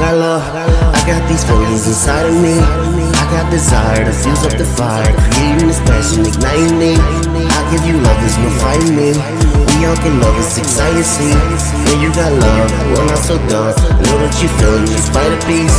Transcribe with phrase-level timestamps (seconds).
[0.00, 0.42] got love,
[0.96, 2.56] I got these feelings inside of me.
[2.56, 5.04] I got desire to fuse up the fire,
[5.36, 6.96] creating this passion, igniting me.
[6.96, 9.12] I give you love, there's no fighting me.
[9.76, 11.36] We all can love, it's exciting, see.
[11.84, 13.76] When you got love, we're not so dumb.
[13.76, 15.78] Know that you feel it, in spite of peace.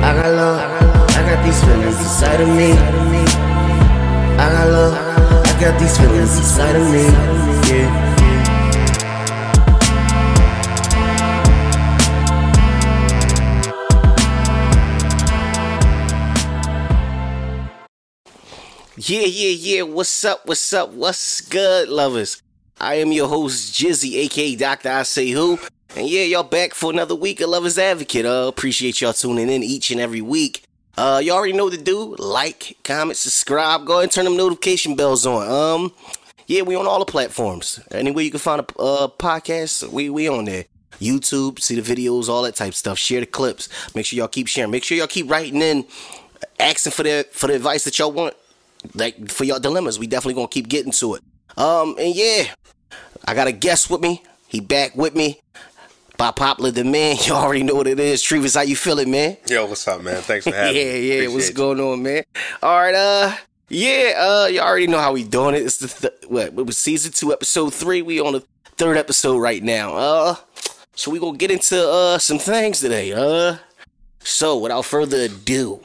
[0.00, 0.60] I got love,
[1.12, 2.72] I got these feelings inside of me.
[4.40, 7.04] I got love, I got these feelings inside of me.
[7.68, 8.13] Yeah.
[19.06, 19.82] Yeah, yeah, yeah.
[19.82, 20.46] What's up?
[20.46, 20.88] What's up?
[20.92, 22.40] What's good, lovers?
[22.80, 24.88] I am your host, Jizzy, aka Dr.
[24.88, 25.58] I Say Who.
[25.94, 28.24] And yeah, y'all back for another week of Lovers Advocate.
[28.24, 30.64] Uh, appreciate y'all tuning in each and every week.
[30.96, 32.16] Uh, you all already know what to do.
[32.18, 33.84] Like, comment, subscribe.
[33.84, 35.50] Go ahead and turn them notification bells on.
[35.50, 35.92] Um,
[36.46, 37.80] yeah, we on all the platforms.
[37.90, 40.64] Anywhere you can find a uh, podcast, we we on there.
[40.98, 42.96] YouTube, see the videos, all that type of stuff.
[42.96, 43.68] Share the clips.
[43.94, 44.70] Make sure y'all keep sharing.
[44.70, 45.84] Make sure y'all keep writing in,
[46.58, 48.34] asking for the for the advice that y'all want
[48.94, 49.98] like for your dilemmas.
[49.98, 51.22] We definitely gonna keep getting to it.
[51.56, 52.44] Um, and yeah,
[53.26, 54.22] I got a guest with me.
[54.48, 55.40] He back with me.
[56.16, 58.22] By popular demand, you already know what it is.
[58.22, 59.36] Trevis, how you feeling, man?
[59.48, 60.22] Yo, what's up, man?
[60.22, 61.08] Thanks for having yeah, me.
[61.08, 61.28] Yeah, yeah.
[61.28, 62.22] What's going on, man?
[62.62, 63.34] All right, uh,
[63.68, 65.62] yeah, uh, you already know how we doing it.
[65.62, 66.46] It's the th- what?
[66.46, 68.02] It was season two, episode three.
[68.02, 68.44] We on the
[68.76, 69.94] third episode right now.
[69.94, 70.36] Uh,
[70.94, 73.12] so we gonna get into uh some things today.
[73.12, 73.56] Uh,
[74.20, 75.80] so without further ado,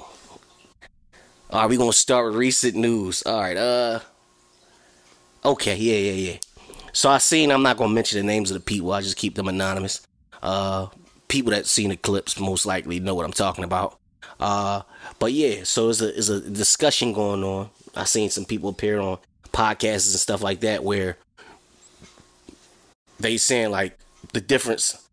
[1.49, 3.23] all right, we gonna start with recent news.
[3.23, 3.99] All right, uh,
[5.43, 6.37] okay, yeah, yeah, yeah.
[6.93, 7.51] So I seen.
[7.51, 8.91] I'm not gonna mention the names of the people.
[8.91, 10.05] I just keep them anonymous.
[10.43, 10.87] Uh,
[11.27, 13.97] people that seen the clips most likely know what I'm talking about.
[14.39, 14.83] Uh,
[15.17, 17.69] but yeah, so there's a, there's a discussion going on.
[17.95, 19.17] I seen some people appear on
[19.51, 21.17] podcasts and stuff like that where
[23.19, 23.97] they saying like
[24.33, 25.07] the difference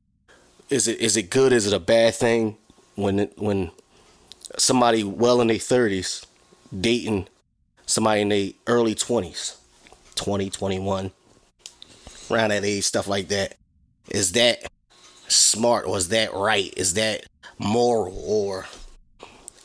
[0.68, 1.52] is it is it good?
[1.52, 2.56] Is it a bad thing
[2.94, 3.70] when it, when
[4.56, 6.24] somebody well in their thirties
[6.78, 7.28] dating
[7.86, 9.56] somebody in their early twenties,
[10.16, 11.12] 20, 21,
[12.30, 13.56] around that age, stuff like that.
[14.10, 14.66] Is that
[15.28, 16.72] smart or is that right?
[16.76, 17.24] Is that
[17.58, 18.66] moral or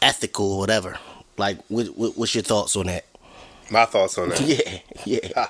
[0.01, 0.97] ethical or whatever?
[1.37, 3.05] Like, what, what, what's your thoughts on that?
[3.69, 4.41] My thoughts on that.
[5.05, 5.45] Yeah, yeah.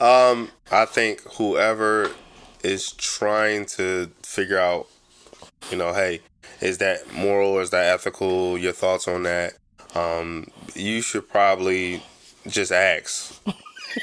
[0.00, 2.10] um, I think whoever
[2.62, 4.86] is trying to figure out,
[5.70, 6.20] you know, hey,
[6.60, 8.56] is that moral or is that ethical?
[8.58, 9.54] Your thoughts on that?
[9.94, 12.02] Um, you should probably
[12.46, 13.40] just ask.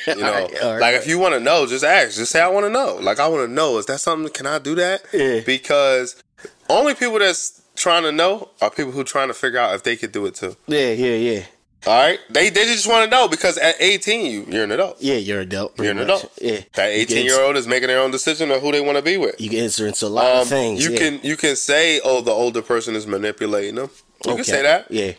[0.07, 0.81] You know, All right, all right.
[0.81, 2.15] like if you want to know, just ask.
[2.15, 2.97] Just say I want to know.
[3.01, 3.77] Like I want to know.
[3.77, 4.31] Is that something?
[4.33, 5.03] Can I do that?
[5.13, 5.41] Yeah.
[5.45, 6.21] Because
[6.69, 9.95] only people that's trying to know are people who trying to figure out if they
[9.95, 10.55] could do it too.
[10.67, 11.43] Yeah, yeah, yeah.
[11.85, 14.97] All right, they they just want to know because at 18 you you're an adult.
[15.01, 15.77] Yeah, you're an adult.
[15.77, 16.05] You're an much.
[16.05, 16.31] adult.
[16.41, 16.61] Yeah.
[16.75, 19.17] That 18 year old is making their own decision of who they want to be
[19.17, 19.39] with.
[19.41, 20.81] You can answer into a lot Um, of things.
[20.83, 20.97] you yeah.
[20.97, 23.89] can you can say, oh, the older person is manipulating them.
[24.25, 24.35] You Okay.
[24.37, 25.11] can say that, Yeah.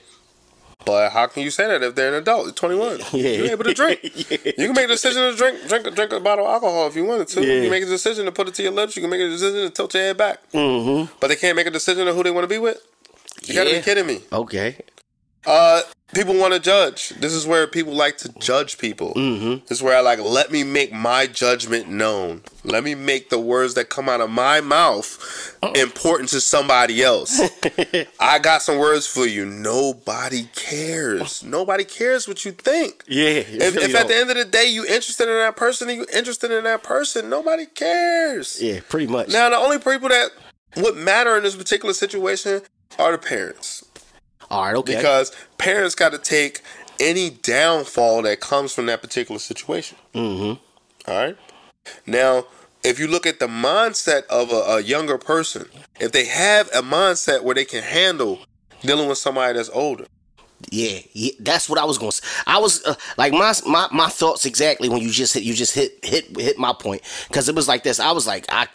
[0.87, 2.99] but how can you say that if they're an adult, 21?
[3.13, 3.29] Yeah.
[3.31, 4.01] You're able to drink.
[4.31, 4.39] Yeah.
[4.57, 7.05] You can make a decision to drink drink drink a bottle of alcohol if you
[7.05, 7.41] wanted to.
[7.45, 7.55] Yeah.
[7.57, 8.97] You can make a decision to put it to your lips.
[8.97, 10.39] You can make a decision to tilt your head back.
[10.53, 11.13] Mm-hmm.
[11.21, 12.79] But they can't make a decision of who they want to be with.
[13.45, 14.23] You gotta be kidding me.
[14.33, 14.77] Okay.
[15.47, 15.83] Uh,
[16.15, 17.11] people want to judge.
[17.11, 19.13] This is where people like to judge people.
[19.15, 19.65] Mm-hmm.
[19.67, 22.43] This is where I like let me make my judgment known.
[22.63, 27.41] Let me make the words that come out of my mouth important to somebody else.
[28.21, 29.45] I got some words for you.
[29.45, 31.43] Nobody cares.
[31.43, 33.05] Nobody cares what you think.
[33.07, 33.43] Yeah.
[33.47, 36.51] If, if at the end of the day you interested in that person you interested
[36.51, 38.61] in that person, nobody cares.
[38.63, 39.29] Yeah, pretty much.
[39.29, 40.31] Now the only people that
[40.77, 42.63] would matter in this particular situation
[42.99, 43.85] are the parents
[44.55, 44.77] All right.
[44.77, 44.95] Okay.
[44.97, 46.61] because parents got to take
[47.01, 49.99] any downfall that comes from that particular situation.
[50.15, 51.11] Mm-hmm.
[51.11, 51.37] right.
[52.07, 52.47] Now,
[52.85, 55.67] if you look at the mindset of a, a younger person,
[55.99, 58.41] if they have a mindset where they can handle
[58.83, 60.07] dealing with somebody that's older,
[60.71, 62.43] Yeah, yeah, that's what I was going to say.
[62.47, 65.75] I was uh, like my my my thoughts exactly when you just hit you just
[65.75, 67.99] hit hit hit my point because it was like this.
[67.99, 68.69] I was like I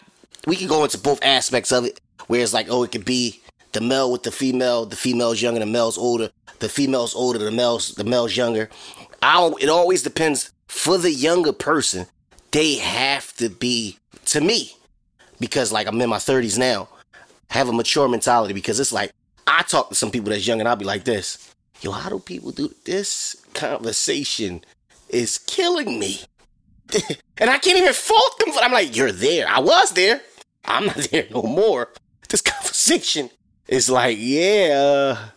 [0.46, 3.40] we could go into both aspects of it where it's like oh it could be
[3.72, 7.50] the male with the female, the female's younger, the male's older, the female's older, the
[7.50, 8.68] male's the male's younger.
[9.22, 12.06] I don't, it always depends for the younger person.
[12.52, 14.72] They have to be to me
[15.38, 16.88] because like I'm in my 30s now,
[17.50, 19.12] have a mature mentality because it's like
[19.46, 21.54] I talk to some people that's young and I'll be like this.
[21.80, 24.62] Yo, how do people do this conversation
[25.12, 26.20] is killing me.
[27.38, 28.50] and I can't even fault them.
[28.54, 29.46] But I'm like, you're there.
[29.48, 30.20] I was there.
[30.64, 31.92] I'm not there no more.
[32.28, 33.30] This conversation
[33.70, 35.28] is like, yeah, uh,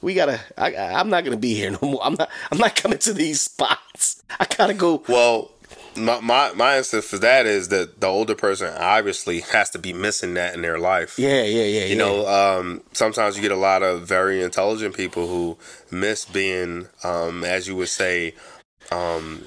[0.00, 0.40] we gotta.
[0.58, 2.00] I, I- I'm not gonna be here no more.
[2.04, 2.28] I'm not.
[2.50, 4.22] I'm not coming to these spots.
[4.40, 5.02] I gotta go.
[5.08, 5.50] well,
[5.96, 9.92] my, my my answer for that is that the older person obviously has to be
[9.92, 11.16] missing that in their life.
[11.18, 11.84] Yeah, yeah, yeah.
[11.84, 15.56] You know, um, sometimes you get a lot of very intelligent people who
[15.92, 18.34] miss being, um, as you would say,
[18.90, 19.46] um,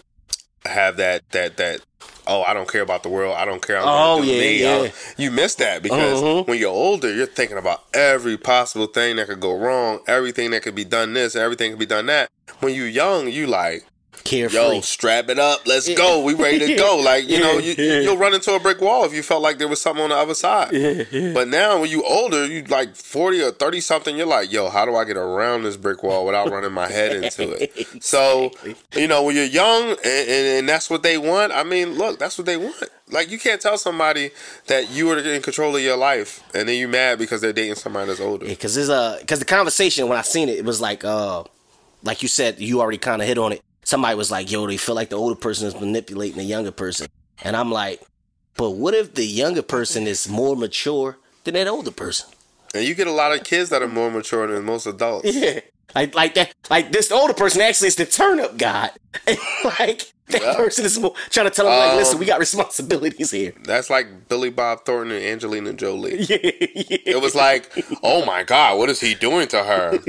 [0.68, 1.82] have that that that.
[2.30, 3.36] Oh, I don't care about the world.
[3.38, 3.78] I don't care.
[3.78, 4.62] I'm Oh, yeah, me.
[4.62, 4.90] yeah.
[5.18, 6.46] You miss that because Mhm.
[6.48, 10.62] when you're older, you're thinking about every possible thing that could go wrong, everything that
[10.62, 12.30] could be done this, everything could be done that.
[12.60, 13.86] When you're young, you like,
[14.28, 14.58] carefree.
[14.60, 16.98] yo, strap it up, let's go, we ready to go.
[16.98, 18.00] Like you know, you, Yeah.
[18.02, 20.16] you'll run into a brick wall if you felt like there was something on the
[20.16, 20.72] other side.
[21.34, 24.86] But now, when you older, you like forty or thirty something, you're like, yo, how
[24.86, 27.88] do I get around this brick wall without running my head into it?
[28.04, 28.52] So,
[28.96, 32.20] you know, when you're young and, and, and that's what they want, I mean, look,
[32.20, 32.76] that's what they want.
[33.10, 34.32] Like you can't tell somebody
[34.68, 37.76] that you are in control of your life and then you mad because they're dating
[37.76, 38.46] somebody that's older.
[38.46, 41.44] Yeah, cause there's a cause the conversation when I seen it, it was like uh,
[42.04, 43.62] like you said, you already kind of hit on it.
[43.88, 47.08] Somebody was like, "Yo, they feel like the older person is manipulating the younger person,"
[47.42, 48.02] and I'm like,
[48.58, 52.28] "But what if the younger person is more mature than that older person?"
[52.76, 55.26] And you get a lot of kids that are more mature than most adults.
[55.34, 55.62] Yeah,
[55.96, 58.90] like like that, like this older person actually is the turn up guy,
[59.80, 60.56] like that Yeah.
[60.58, 63.90] person is more trying to tell them like, "Listen, Um, we got responsibilities here." That's
[63.90, 66.18] like Billy Bob Thornton and Angelina Jolie.
[66.30, 67.16] Yeah, yeah.
[67.16, 67.72] It was like,
[68.04, 70.04] oh my God, what is he doing to her?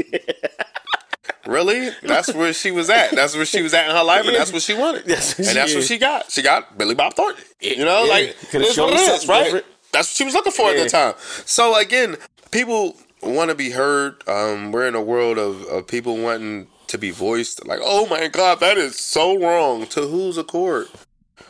[1.48, 1.90] Really?
[2.02, 3.12] That's where she was at.
[3.16, 5.06] That's where she was at in her life, and that's what she wanted.
[5.06, 6.30] That's what and that's what she got.
[6.30, 7.42] She got Billy Bob Thornton.
[7.60, 8.10] You know, Yeah.
[8.12, 8.36] like
[8.72, 9.44] shown what it is, right?
[9.44, 9.66] different.
[9.90, 10.80] That's what she was looking for Yeah.
[10.80, 11.14] at the time.
[11.46, 12.16] So again,
[12.50, 14.22] people want to be heard.
[14.28, 17.66] Um, we're in a world of, of people wanting to be voiced.
[17.66, 19.86] Like, oh my God, that is so wrong.
[19.86, 20.88] To whose accord?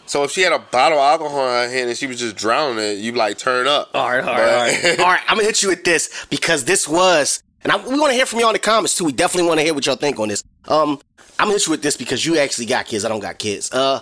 [0.06, 2.37] So if she had a bottle of alcohol in her hand and she was just
[2.37, 3.91] drowning it, you like turn up.
[3.94, 4.56] All right, all right, all
[4.91, 4.99] right.
[5.01, 5.21] all right.
[5.29, 8.26] I'm gonna hit you with this because this was, and I, we want to hear
[8.26, 9.05] from y'all in the comments too.
[9.05, 10.43] We definitely want to hear what y'all think on this.
[10.66, 11.00] Um,
[11.38, 13.05] I'm gonna hit you with this because you actually got kids.
[13.05, 13.70] I don't got kids.
[13.72, 14.00] Uh,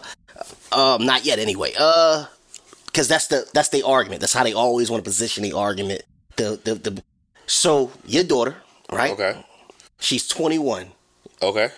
[0.73, 1.73] um, not yet anyway.
[1.79, 2.27] Uh,
[2.87, 4.21] because that's the that's the argument.
[4.21, 6.03] That's how they always want to position the argument.
[6.37, 7.03] The the the.
[7.47, 8.57] So your daughter,
[8.91, 9.13] right?
[9.13, 9.45] Okay.
[9.99, 10.89] She's 21.
[11.43, 11.69] Okay.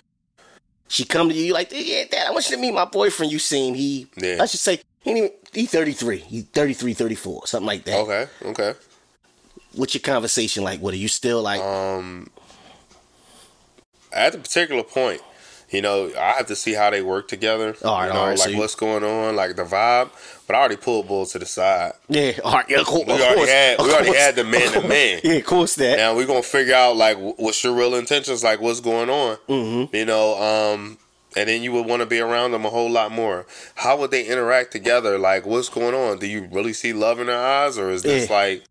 [0.87, 3.31] She come to you, you like, yeah, dad, I want you to meet my boyfriend.
[3.31, 4.07] You seen he?
[4.17, 4.37] Yeah.
[4.41, 6.17] I should say he he 33.
[6.17, 7.99] He 33, 34, something like that.
[7.99, 8.27] Okay.
[8.45, 8.73] Okay.
[9.73, 10.79] What's your conversation like?
[10.81, 11.61] What are you still like?
[11.61, 12.29] Um,
[14.11, 15.21] at the particular point,
[15.69, 17.75] you know, I have to see how they work together.
[17.83, 20.09] All right, you know, all right, so like you- what's going on, like the vibe.
[20.47, 21.93] But I already pulled Bull to the side.
[22.07, 23.05] Yeah, all right, yeah, cool.
[23.05, 25.21] We already had we already had the man to man.
[25.23, 25.97] Yeah, of course that.
[25.97, 29.37] Now we're gonna figure out like what's your real intentions, like what's going on.
[29.47, 29.95] Mm-hmm.
[29.95, 30.97] You know, um,
[31.37, 33.45] and then you would want to be around them a whole lot more.
[33.75, 35.19] How would they interact together?
[35.19, 36.17] Like, what's going on?
[36.17, 38.35] Do you really see love in their eyes, or is this Yeah.
[38.35, 38.63] like,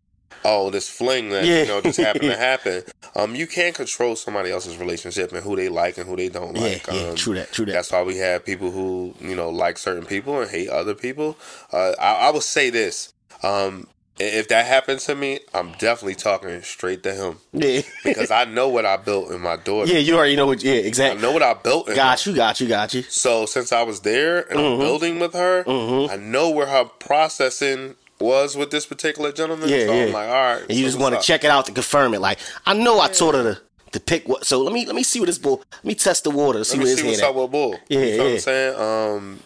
[0.45, 1.63] oh, this fling that Yeah.
[1.63, 2.83] you know just happened to happen?
[3.17, 6.55] Um, you can't control somebody else's relationship and who they like and who they don't
[6.57, 6.87] Yeah, like.
[6.87, 7.73] yeah, um, true that, true that.
[7.73, 11.37] That's why we have people who you know like certain people and hate other people.
[11.73, 13.13] Uh, I, I would say this.
[13.43, 13.87] Um,
[14.21, 18.69] if that happens to me, I'm definitely talking straight to him Yeah, because I know
[18.69, 19.93] what I built in my daughter.
[19.93, 20.61] yeah, you already know what.
[20.61, 21.23] Yeah, I exactly.
[21.23, 21.87] know what I built.
[21.87, 23.03] Got you, got you, got you.
[23.03, 24.73] So since I was there and Mm-hmm.
[24.73, 25.63] I'm building with her,
[26.11, 29.69] I know where her processing was with this particular gentleman.
[29.69, 30.05] Yeah, so yeah.
[30.07, 30.63] I'm like, all right.
[30.63, 32.21] And you so just want to check it out to confirm it.
[32.21, 33.61] Like I know I told her to,
[33.93, 34.45] to pick what.
[34.47, 35.63] So let me let me see what this bull.
[35.73, 36.65] Let me test the water.
[36.65, 37.79] See Let me his see what's up with Bull.
[37.89, 38.35] Yeah, you know what yeah.
[38.35, 38.81] I'm saying?
[38.81, 39.41] Um,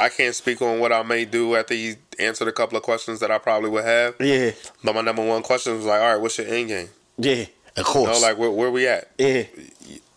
[0.00, 3.20] I can't speak on what I may do after he answered a couple of questions
[3.20, 4.16] that I probably would have.
[4.20, 4.50] Yeah,
[4.82, 6.88] But my number one question was like, all right, what's your end game?
[7.16, 7.48] yeah, of
[7.78, 8.20] You course.
[8.20, 9.10] know, like where, where we at?
[9.18, 9.44] yeah,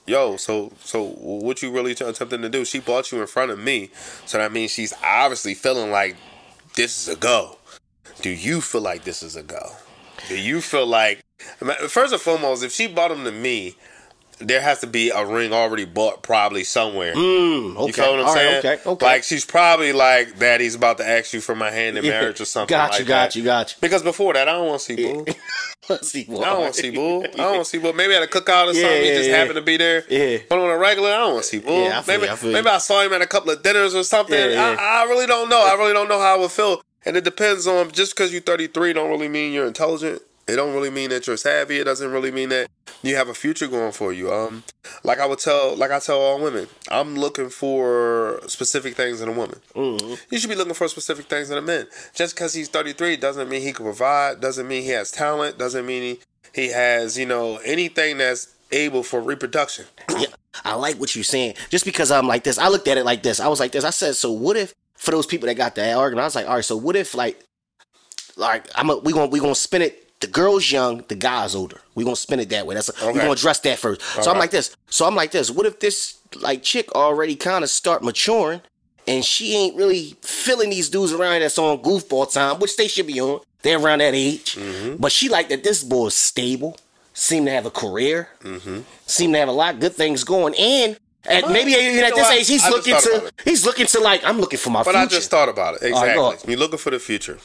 [0.07, 2.63] Yo, so so what you really attempting to do?
[2.63, 3.89] She bought you in front of me,
[4.25, 6.15] so that means she's obviously feeling like
[6.77, 7.57] this is a go.
[8.21, 9.71] Do you feel like this is a go?
[10.29, 11.23] Do you feel like
[11.89, 13.75] first and foremost, if she bought them to me,
[14.39, 17.13] there has to be a ring already bought probably somewhere.
[17.15, 17.85] Mm, okay.
[17.87, 18.57] You feel what I'm All right, saying?
[18.59, 19.05] Okay, okay.
[19.05, 22.11] Like she's probably like, Daddy's about to ask you for my hand in Yeah.
[22.11, 22.75] marriage or something.
[22.75, 23.35] Got like you, got that.
[23.35, 23.77] you, got you.
[23.81, 25.25] Because before that, I don't want to see boo.
[26.01, 26.23] See.
[26.29, 27.23] I don't want to see Bull.
[27.23, 27.93] I don't want to see Bull.
[27.93, 30.03] Maybe at a cookout or Yeah, something, he just happened to be there.
[30.09, 30.39] Yeah.
[30.49, 31.81] But on a regular, I don't want to see Bull.
[31.85, 33.63] Yeah, I feel maybe you, I feel maybe I saw him at a couple of
[33.63, 34.35] dinners or something.
[34.37, 35.65] I, I really don't know.
[35.65, 36.81] I really don't know how I would feel.
[37.05, 40.21] And it depends on just because you're 33 don't really mean you're intelligent.
[40.47, 41.79] It don't really mean that you're savvy.
[41.79, 42.69] It doesn't really mean that
[43.03, 44.31] you have a future going for you.
[44.31, 44.63] Um,
[45.03, 49.29] like I would tell, like I tell all women, I'm looking for specific things in
[49.29, 49.59] a woman.
[49.75, 50.13] Mm-hmm.
[50.31, 51.87] You should be looking for specific things in a man.
[52.15, 54.39] Just because he's 33 doesn't mean he can provide.
[54.39, 55.57] Doesn't mean he has talent.
[55.57, 56.19] Doesn't mean he
[56.53, 59.85] he has you know anything that's able for reproduction.
[60.17, 60.27] Yeah,
[60.63, 61.55] I like what you're saying.
[61.69, 63.39] Just because I'm like this, I looked at it like this.
[63.39, 63.83] I was like this.
[63.83, 66.47] I said, so what if for those people that got that argument, I was like,
[66.47, 67.39] all right, so what if like,
[68.35, 70.06] like I'm a, we gonna we gonna spin it.
[70.19, 71.79] The girl's young, the guy's older.
[71.93, 72.73] We're gonna spin it that way.
[72.75, 73.19] That's a, we Okay.
[73.19, 74.01] gonna address that first.
[74.23, 74.75] So I'm like this.
[74.89, 75.51] So I'm like this.
[75.51, 78.61] What if this like chick already kind of start maturing,
[79.07, 83.07] and she ain't really feeling these dudes around that's on goofball time, which they should
[83.07, 83.41] be on.
[83.61, 84.55] They're around that age.
[84.55, 84.95] Mm-hmm.
[84.97, 86.77] But she like that this boy is stable,
[87.13, 88.81] seem to have a career, Mm-hmm.
[89.05, 92.23] seem to have a lot of good things going, and at maybe even at this
[92.27, 92.37] what?
[92.37, 94.99] age, he's looking to he's looking to like I'm looking for my But future.
[94.99, 95.91] I just thought about it.
[95.93, 96.51] All right, Exactly.
[96.53, 97.37] You're looking for the future.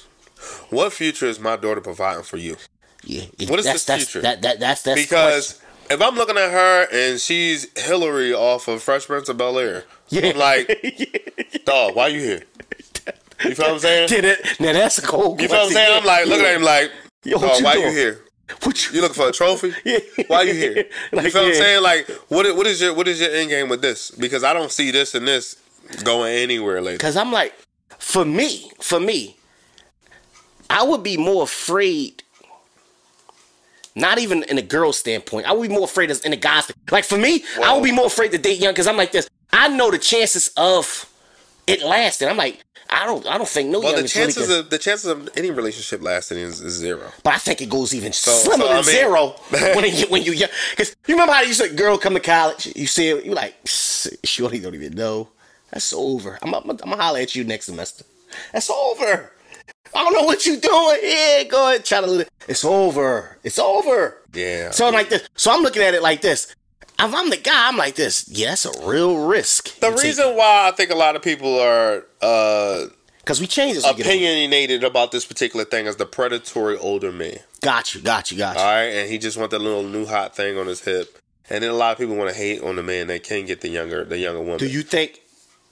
[0.70, 2.56] What future is my daughter providing for you?
[3.04, 4.20] yeah, What is that's, the that's, future?
[4.22, 8.82] That, that, that's that's Because if I'm looking at her and she's Hillary off of
[8.82, 10.30] Fresh Prince of Bel Air, Yeah.
[10.30, 12.42] I'm like, dog, why you here?
[13.44, 14.08] You feel what I'm saying?
[14.08, 14.60] Did it?
[14.60, 15.40] Now that's a cold.
[15.40, 15.98] You feel what I'm saying?
[15.98, 16.92] I'm like, looking at him like,
[17.24, 17.86] Yo, dog, you why doing?
[17.86, 18.20] you here?
[18.62, 19.72] What you, You looking for a trophy?
[19.84, 19.98] Yeah.
[20.28, 20.84] Why you here?
[21.12, 21.82] Like, you feel what I'm saying?
[21.82, 24.10] Like, what what is your what is your end game with this?
[24.12, 25.56] Because I don't see this and this
[26.04, 26.98] going anywhere later.
[26.98, 27.54] Because I'm like,
[27.98, 29.36] for me, for me,
[30.70, 32.22] I would be more afraid.
[33.94, 36.70] Not even in a girl standpoint, I would be more afraid as in a guy's.
[36.90, 39.28] Like for me, I would be more afraid to date young because I'm like this.
[39.52, 41.10] I know the chances of
[41.66, 42.28] it lasting.
[42.28, 44.78] I'm like, I don't, I don't think no Well, the is really chances of the
[44.78, 47.10] chances of any relationship lasting is, is zero.
[47.22, 50.22] But I think it goes even slimmer so, than I mean- zero when you when
[50.22, 50.50] you young.
[50.70, 54.16] Because you remember how you said girl come to college, you see you like, "Psst,
[54.24, 55.28] shorty don't even know.
[55.70, 56.38] That's over.
[56.42, 58.04] I'm, I'm, I'm gonna holler at you next semester.
[58.52, 59.32] That's over.
[59.94, 60.98] I don't know what you doing.
[61.02, 62.06] Yeah, go ahead, try to.
[62.06, 63.36] li- It's over.
[63.44, 64.18] It's over.
[64.32, 64.70] Yeah.
[64.70, 65.28] So I'm like this.
[65.36, 66.54] So I'm looking at it like this.
[66.98, 68.28] If I'm the guy, I'm like this.
[68.28, 69.78] Yeah, that's a real risk.
[69.80, 72.86] the reason why I think a lot of people are uh,
[73.18, 73.56] because this.
[73.58, 77.38] we get opinionated about this particular thing is the predatory older man.
[77.60, 78.00] Got you.
[78.00, 78.38] Got you.
[78.38, 78.62] Got you.
[78.62, 81.18] All right, and he just want that little new hot thing on his hip.
[81.50, 83.60] And then a lot of people want to hate on the man that can't get
[83.60, 84.58] the younger the younger woman.
[84.58, 85.20] Do you think?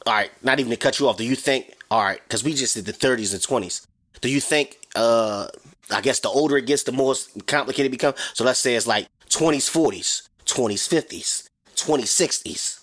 [0.07, 1.17] All right, not even to cut you off.
[1.17, 1.75] Do you think?
[1.91, 3.87] All right, because we just did the 30s and 20s.
[4.21, 4.79] Do you think?
[4.97, 5.49] uh
[5.93, 7.15] I guess the older it gets, the more
[7.47, 8.17] complicated it becomes.
[8.35, 12.81] So let's say it's like 20s, 40s, 20s, 50s, 20s, 60s.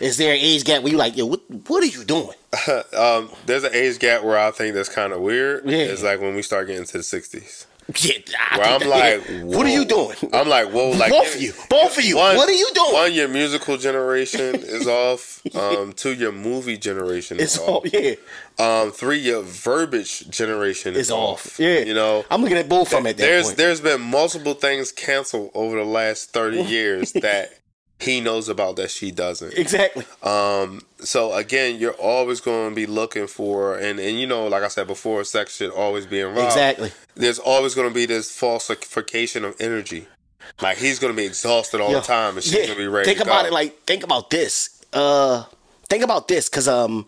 [0.00, 2.36] Is there an age gap where you're like, yo, what, what are you doing?
[2.96, 5.68] um, there's an age gap where I think that's kind of weird.
[5.68, 5.78] Yeah.
[5.78, 7.66] It's like when we start getting to the 60s.
[8.02, 8.18] Yeah,
[8.50, 10.14] I Where I'm like, that- what are you doing?
[10.34, 12.16] I'm like, whoa, like Both of you, both of you.
[12.16, 12.92] what are you doing?
[12.92, 15.40] One, your musical generation is off.
[15.56, 17.86] Um, two, your movie generation is it's all off.
[17.92, 18.14] yeah,
[18.58, 21.46] Um, three, your verbiage generation is off.
[21.46, 21.58] off.
[21.60, 23.56] Yeah, you know, I'm looking at both of them at that there's point.
[23.56, 27.52] there's been multiple things canceled over the last 30 years that
[28.00, 29.54] he knows about that she doesn't.
[29.54, 30.04] exactly.
[30.22, 34.62] Um, so again, you're always going to be looking for, and and you know, like
[34.62, 36.46] I said before, sex should always be involved.
[36.52, 36.92] Exactly.
[37.16, 40.06] There's always going to be this falsification of energy.
[40.62, 42.82] Like he's going to be exhausted all Yo, the time, and she's yeah, going to
[42.82, 43.06] be ready.
[43.06, 43.48] Think about go.
[43.48, 44.80] it like think about this.
[44.92, 45.44] Uh
[45.88, 47.06] think about this, cause um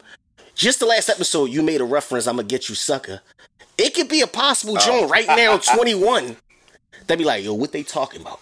[0.55, 3.21] just the last episode you made a reference, I'm gonna get you sucker.
[3.79, 4.85] It could be a possible Oh.
[4.85, 6.37] joint right now, 21.
[7.07, 8.41] They'd be like, yo, what they talking about?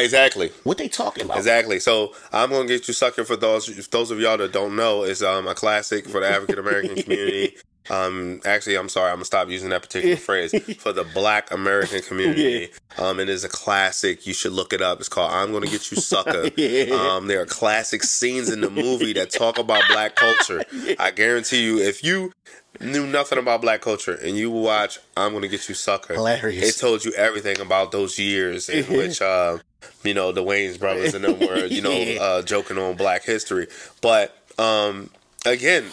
[0.00, 0.50] Exactly.
[0.64, 1.36] What they talking about?
[1.36, 1.78] Exactly.
[1.80, 5.02] So I'm gonna get you sucker for those if those of y'all that don't know
[5.04, 7.56] is um a classic for the African American community.
[7.90, 12.02] Um, actually, I'm sorry, I'm gonna stop using that particular phrase for the Black American
[12.02, 12.68] community.
[12.98, 14.26] Um, it is a classic.
[14.26, 15.00] You should look it up.
[15.00, 16.94] It's called "I'm Gonna Get You Sucker." Yeah.
[16.94, 20.64] Um, there are classic scenes in the movie that talk about Black culture.
[20.98, 22.32] I guarantee you, if you
[22.78, 26.76] knew nothing about Black culture and you watch "I'm Gonna Get You Sucker," Hilarious.
[26.76, 29.58] it told you everything about those years in which uh,
[30.04, 32.20] you know the Wayans brothers and them were you know Yeah.
[32.20, 33.66] uh, joking on Black history.
[34.00, 35.10] But um,
[35.46, 35.84] again,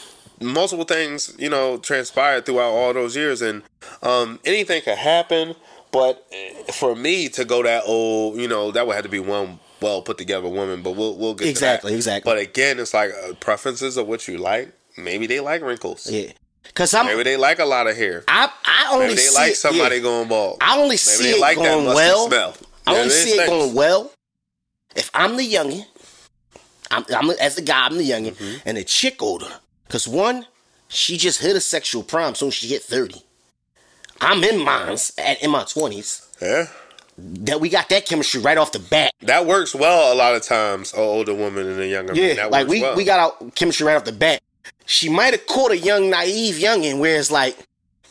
[0.41, 3.63] multiple things you know transpired throughout all those years, and
[4.03, 5.55] um, anything could happen.
[5.91, 9.19] But eh, for me to go that old, you know, that would have to be
[9.19, 10.81] one well put together woman.
[10.81, 11.97] But we'll we'll get Exactly, to that.
[11.97, 12.29] exactly.
[12.33, 14.73] But again, it's like uh, preferences of what you like.
[14.97, 16.09] Maybe they like wrinkles.
[16.09, 16.31] yeah.
[16.73, 18.23] Cause I'm Maybe they like a lot of hair.
[18.27, 20.01] I I only Maybe they like it, somebody yeah.
[20.01, 20.57] going bald.
[20.61, 22.27] I only Maybe see they it like that going musty well.
[22.27, 22.55] smell.
[22.87, 24.11] I Yeah, only there's see it going well
[24.95, 25.85] if I'm the youngin.
[26.91, 27.85] I'm, I'm as the guy.
[27.85, 28.57] I'm the youngin, Mm-hmm.
[28.67, 29.47] and the chick older.
[29.89, 30.45] Cause one,
[30.87, 33.21] she just hit a sexual prime soon she hit thirty.
[34.21, 36.21] I'm in mines at in my twenties.
[36.41, 36.67] Yeah.
[37.17, 39.13] That we got that chemistry right off the bat.
[39.21, 42.23] That works well a lot of times, an older woman and a younger man.
[42.23, 42.95] Yeah, That like we well.
[42.95, 44.41] we got our chemistry right off the bat.
[44.85, 47.57] She might have caught a young naive youngin, where it's like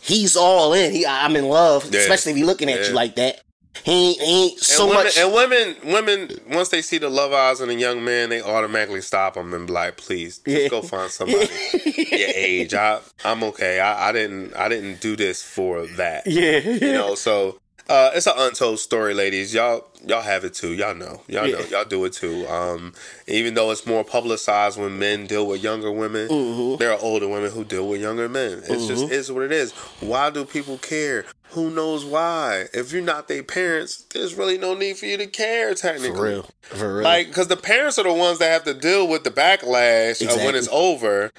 [0.01, 0.93] he's all in.
[0.93, 2.01] He I'm in love, Yeah.
[2.01, 2.89] especially if he looking at Yeah.
[2.89, 3.43] you like that.
[3.83, 5.19] He ain't, he ain't so women, much.
[5.19, 9.01] And women, women, once they see the love eyes in a young man, they automatically
[9.01, 10.69] stop him and be like, "Please, just Yeah.
[10.69, 11.49] go find somebody
[11.85, 12.73] your age.
[12.75, 13.81] I, I'm okay.
[13.81, 16.27] I, I didn't, I didn't do this for that.
[16.27, 19.53] yeah, You know, so uh, it's an untold story, ladies.
[19.53, 20.73] Y'all, y'all have it too.
[20.73, 21.21] Y'all know.
[21.29, 21.61] Y'all know.
[21.71, 22.47] Y'all do it too.
[22.49, 22.95] Um,
[23.27, 26.79] even though it's more publicized when men deal with younger women, Mm-hmm.
[26.79, 28.63] there are older women who deal with younger men.
[28.67, 29.73] It's just is what it is.
[30.01, 31.27] Why do people care?
[31.51, 32.65] Who knows why?
[32.73, 35.73] If you're not their parents, there's really no need for you to care.
[35.75, 36.51] Technically, For real.
[36.63, 37.05] For real.
[37.05, 40.37] like because the parents are the ones that have to deal with the backlash of
[40.43, 41.31] when it's over.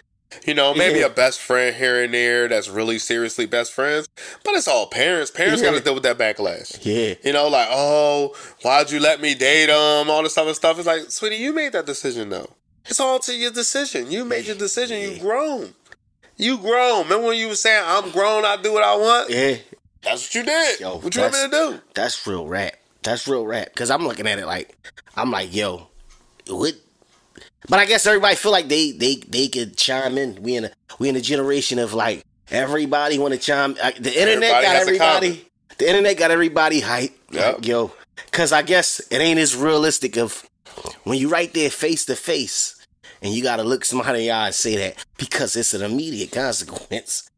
[0.46, 1.06] You know, maybe Yeah.
[1.06, 4.08] a best friend here and there that's really seriously best friends,
[4.44, 5.32] but it's all parents.
[5.32, 5.72] Parents Yeah.
[5.72, 6.78] got to deal with that backlash.
[6.82, 7.16] Yeah.
[7.24, 10.10] You know, like, oh, why'd you let me date him?
[10.10, 10.78] All this other stuff.
[10.78, 12.50] It's like, sweetie, you made that decision though.
[12.86, 14.12] It's all to your decision.
[14.12, 15.00] You made your decision.
[15.02, 15.74] You grown.
[16.38, 17.04] You grown.
[17.04, 19.30] Remember when you were saying, I'm grown, I do what I want?
[19.30, 19.56] Yeah.
[20.06, 20.80] That's what you did.
[20.80, 21.82] Yo, what you want me to do?
[21.94, 22.76] That's real rap.
[23.04, 23.76] That's real rap.
[23.76, 24.76] Cause I'm looking at it like
[25.16, 25.88] I'm like, yo,
[26.48, 26.74] what
[27.68, 30.42] but I guess everybody feel like they they they could chime in.
[30.42, 33.76] We in a we in a generation of like everybody want to chime.
[33.82, 35.48] uh, The internet Everybody got everybody.
[35.78, 37.12] The internet got everybody hype.
[37.32, 37.56] Yep.
[37.56, 37.92] Like, yo,
[38.32, 40.48] cause I guess it ain't as realistic of
[41.04, 42.86] when you right there face to face
[43.22, 46.32] and you gotta look somebody in the eye and say that because it's an immediate
[46.32, 47.30] consequence.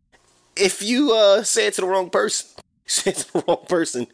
[0.59, 2.49] If you uh say it to the wrong person,
[2.85, 4.07] say it to the wrong person,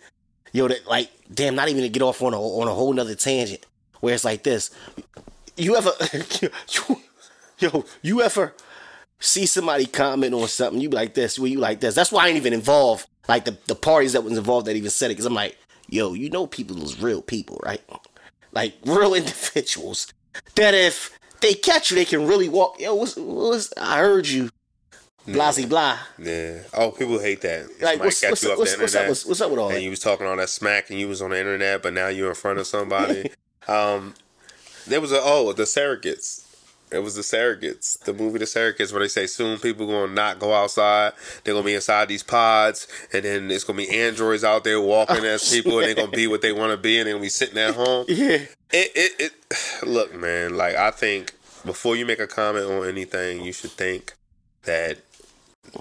[0.51, 3.15] yo, that like, damn, not even to get off on a on a whole nother
[3.15, 3.65] tangent
[3.99, 4.71] where it's like this.
[5.55, 5.91] You ever,
[6.69, 6.97] you,
[7.59, 8.53] yo, you ever
[9.19, 10.81] see somebody comment on something?
[10.81, 11.95] You be like this, where you like this.
[11.95, 13.07] That's why I ain't even involved.
[13.27, 15.57] Like the the parties that was involved that even said it, because I'm like,
[15.87, 17.81] yo, you know, people is real people, right?
[18.51, 20.11] Like real individuals
[20.55, 22.79] that if they catch you, they can really walk.
[22.79, 24.49] Yo, what's, what's I heard you,
[25.27, 25.97] blasey blah.
[26.17, 26.59] Yeah.
[26.73, 27.69] Oh, people hate that.
[27.81, 29.07] Like, what's, what's, up what's, what's up?
[29.07, 29.83] What's, what's up with all and that?
[29.83, 32.29] you was talking all that smack and you was on the internet, but now you're
[32.29, 33.31] in front of somebody.
[33.67, 34.13] um,
[34.87, 36.43] there was a oh the surrogates.
[36.93, 40.37] It was the surrogates, the movie The Surrogates, where they say soon people gonna not
[40.37, 41.13] go outside.
[41.43, 45.25] They're gonna be inside these pods, and then it's gonna be androids out there walking
[45.25, 47.29] as people, and they're gonna be what they want to be, and they're gonna be
[47.29, 48.05] sitting at home.
[48.13, 48.45] Yeah.
[48.71, 49.83] It, it, it.
[49.87, 50.55] Look, man.
[50.55, 51.33] Like I think
[51.65, 54.13] before you make a comment on anything, you should think
[54.63, 54.99] that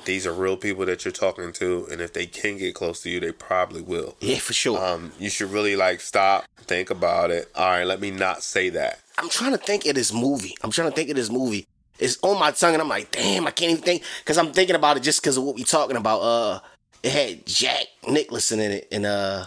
[0.05, 3.11] these are real people that you're talking to, and if they can get close to
[3.11, 4.17] you, they probably will.
[4.21, 4.83] Yeah, for sure.
[4.83, 7.51] Um, you should really like stop, think about it.
[7.55, 9.01] All right, let me not say that.
[9.19, 10.55] I'm trying to think of this movie.
[10.63, 11.67] I'm trying to think of this movie.
[11.99, 14.77] It's on my tongue, and I'm like, damn, I can't even think because I'm thinking
[14.77, 16.21] about it just because of what we're talking about.
[16.21, 16.61] Uh,
[17.03, 19.45] it had Jack Nicholson in it, and uh,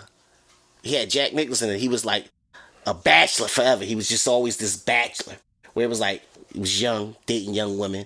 [0.83, 2.25] he had Jack Nicholson, and he was like
[2.85, 3.83] a bachelor forever.
[3.83, 5.35] He was just always this bachelor,
[5.73, 6.21] where it was like
[6.53, 8.05] he was young, dating young women,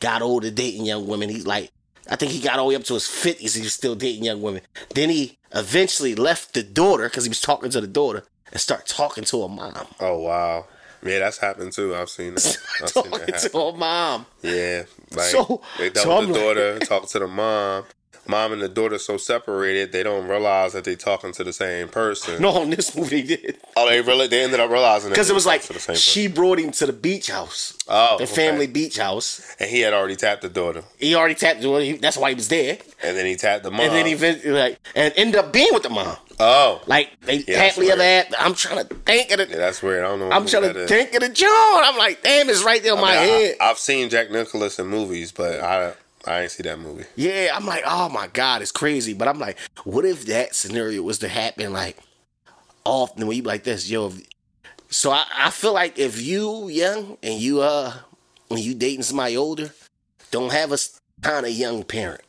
[0.00, 1.28] got older, dating young women.
[1.28, 1.70] He's like,
[2.08, 3.54] I think he got all the way up to his fifties.
[3.54, 4.62] He was still dating young women.
[4.94, 8.86] Then he eventually left the daughter because he was talking to the daughter and start
[8.86, 9.86] talking to her mom.
[10.00, 10.66] Oh wow,
[11.04, 11.94] yeah, that's happened too.
[11.94, 12.56] I've seen that.
[12.82, 13.50] I've seen talking that happen.
[13.50, 14.26] to her mom.
[14.42, 14.82] Yeah,
[15.14, 17.84] like So- they done so with the I'm like- daughter, talk to the mom.
[18.28, 21.88] Mom and the daughter so separated, they don't realize that they're talking to the same
[21.88, 22.40] person.
[22.48, 23.58] No, in this movie they did.
[23.76, 25.62] Oh, they really they ended up realizing that Because it was like
[25.96, 27.76] she brought him to the beach house.
[27.88, 28.34] Oh, the okay.
[28.34, 29.54] family beach house.
[29.58, 32.34] and he had already tapped the daughter, He already tapped the he- That's why he
[32.34, 32.78] was there.
[33.02, 33.80] and then he tapped the mom.
[33.80, 36.16] And then he like and ended up being with the mom.
[36.38, 38.36] oh, Like they Yeah, happily ever after.
[38.38, 40.04] I'm trying to think of yeah, that's weird.
[40.04, 40.30] I don't know.
[40.30, 41.48] I'm trying that to think of the John.
[41.50, 43.54] I'm like, damn, it's right there on I my mean, head.
[43.60, 45.92] I, have seen Jack Nicholas in movies, but I
[46.28, 47.04] I ain't see that movie.
[47.16, 49.14] Yeah, I'm like, oh my god, it's crazy.
[49.14, 51.96] But I'm like, what if that scenario was to happen like
[52.84, 54.12] often when you like this, yo?
[54.90, 57.92] so I, I feel like if you young and you uh
[58.48, 59.72] when you dating somebody older,
[60.30, 60.78] don't have a
[61.22, 62.22] kind of young parent.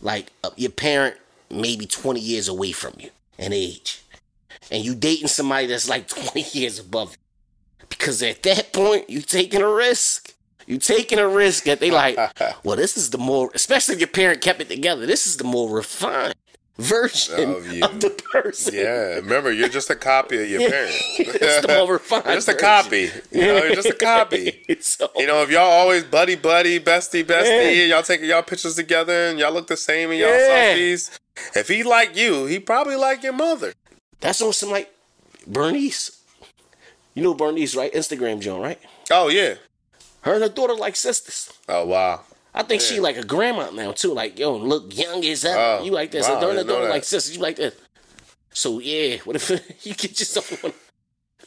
[0.00, 1.16] Like uh, your parent
[1.50, 4.02] maybe 20 years away from you in age.
[4.70, 7.86] And you dating somebody that's like 20 years above you.
[7.88, 10.33] Because at that point, you taking a risk.
[10.66, 12.16] You taking a risk that they like,
[12.64, 15.44] well, this is the more, especially if your parent kept it together, this is the
[15.44, 16.34] more refined
[16.76, 18.74] version Of of, the person.
[18.74, 20.68] Yeah, remember you're just a copy of your Yeah.
[20.70, 20.94] parent.
[21.18, 23.10] It's the more refined You're just a copy.
[23.30, 24.64] You know, you're just a copy.
[24.80, 27.44] so, You know, if y'all always buddy buddy, bestie bestie,
[27.76, 27.80] Yeah.
[27.82, 30.74] and y'all taking y'all pictures together and y'all look the same in y'all Yeah.
[30.74, 31.16] selfies.
[31.54, 33.72] If he like you, he probably like your mother.
[34.20, 34.92] that's on some like
[35.46, 36.10] Bernice.
[37.14, 37.92] You know Bernice, right?
[37.92, 38.80] Instagram Joan, right?
[39.12, 39.54] Oh yeah.
[40.24, 41.52] Her and her daughter like sisters.
[41.68, 42.22] Oh wow.
[42.54, 44.14] I think she like a grandma now too.
[44.14, 45.80] Like, yo, look young as hell.
[45.80, 46.26] Oh, you like this.
[46.26, 47.36] wow, her and her daughter like sisters.
[47.36, 47.74] You like this.
[48.52, 49.50] So yeah, what if
[49.84, 50.72] you get yourself one?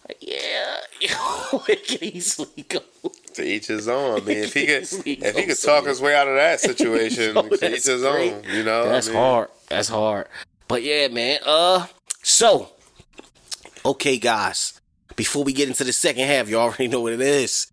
[0.07, 2.79] Like, yeah, it can easily go.
[3.33, 4.21] To each his own.
[4.21, 7.35] I mean, if he could, if he could talk his way out of that situation,
[7.35, 8.31] Yo, to each his great.
[8.33, 8.43] own.
[8.43, 9.49] You know, That's I mean, hard.
[9.69, 10.27] That's hard.
[10.67, 11.39] But yeah, man.
[11.43, 11.87] Uh,
[12.21, 12.69] so
[13.83, 14.79] okay, guys.
[15.15, 17.71] Before we get into the second half, you already know what it is.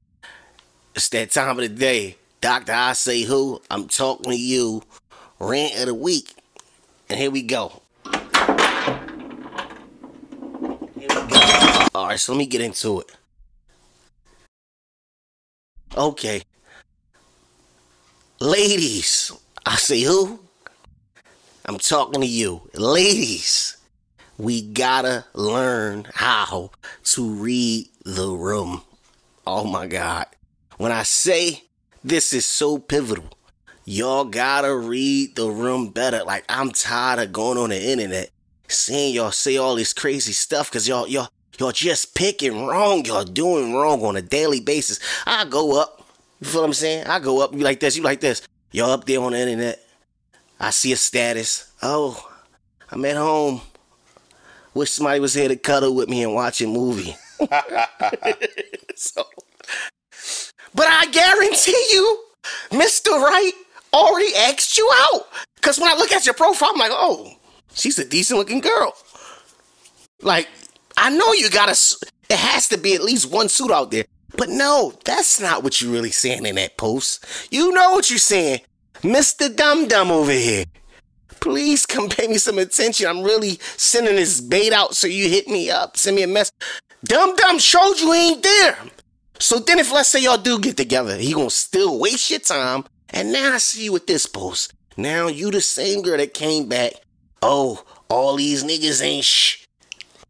[0.95, 2.17] It's that time of the day.
[2.41, 3.61] Doctor, I say who?
[3.69, 4.81] I'm talking to you.
[5.41, 6.33] Rant of the week.
[7.11, 7.83] And here we go.
[10.97, 11.87] Here we go.
[11.97, 13.11] All right, so let me get into it.
[15.97, 16.43] Okay.
[18.39, 19.33] Ladies,
[19.67, 20.39] I say who?
[21.67, 22.71] I'm talking to you.
[22.75, 23.79] Ladies,
[24.39, 26.71] we gotta learn how
[27.05, 28.83] to read the room.
[29.45, 30.27] Oh my God.
[30.77, 31.65] When I say
[32.03, 33.31] This is so pivotal.
[33.87, 36.23] Y'all gotta read the room better.
[36.25, 38.31] Like I'm tired of going on the internet
[38.69, 43.05] seeing y'all say all this crazy stuff because y'all y'all y'all just picking wrong.
[43.05, 45.01] Y'all doing wrong on a daily basis.
[45.27, 46.07] I go up.
[46.41, 47.07] You feel what I'm saying?
[47.07, 47.53] I go up.
[47.53, 47.97] You like this?
[47.97, 48.43] You like this?
[48.73, 49.81] Y'all up there on the internet.
[50.59, 51.73] I see a status.
[51.83, 52.31] Oh,
[52.91, 53.61] I'm at home.
[54.75, 57.17] Wish somebody was here to cuddle with me and watch a movie.
[58.97, 59.25] so,
[60.75, 62.25] but I guarantee you,
[62.71, 63.21] Mr.
[63.21, 63.53] Right
[63.93, 65.29] already asked you out.
[65.57, 67.33] Because when I look at your profile, I'm like, oh,
[67.73, 68.95] she's a decent looking girl.
[70.21, 70.49] Like,
[70.97, 74.05] I know you got a, it has to be at least one suit out there.
[74.37, 77.25] But no, that's not what you're really saying in that post.
[77.51, 78.61] You know what you're saying.
[79.03, 79.55] Mr.
[79.55, 80.65] Dum Dum over here.
[81.41, 83.07] Please come pay me some attention.
[83.07, 85.97] I'm really sending this bait out so you hit me up.
[85.97, 86.55] Send me a message.
[87.05, 88.79] Dum Dum showed you ain't there.
[89.39, 92.85] So then if let's say y'all do get together, he gonna still waste your time.
[93.11, 94.73] And now I see you with this post.
[94.97, 96.93] Now you the same girl that came back.
[97.43, 99.67] Oh, all these niggas ain't shh.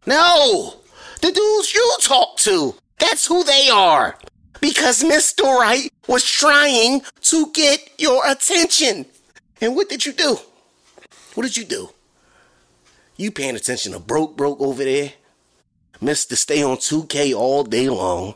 [0.06, 0.80] No!
[1.20, 2.74] The dudes you talk to.
[2.98, 4.18] That's who they are.
[4.60, 5.44] Because Mr.
[5.44, 9.06] Right was trying to get your attention.
[9.60, 10.38] And what did you do?
[11.34, 11.90] What did you do?
[13.16, 15.12] You paying attention to broke broke over there?
[16.02, 16.36] Mr.
[16.36, 18.34] Stay on 2K all day long.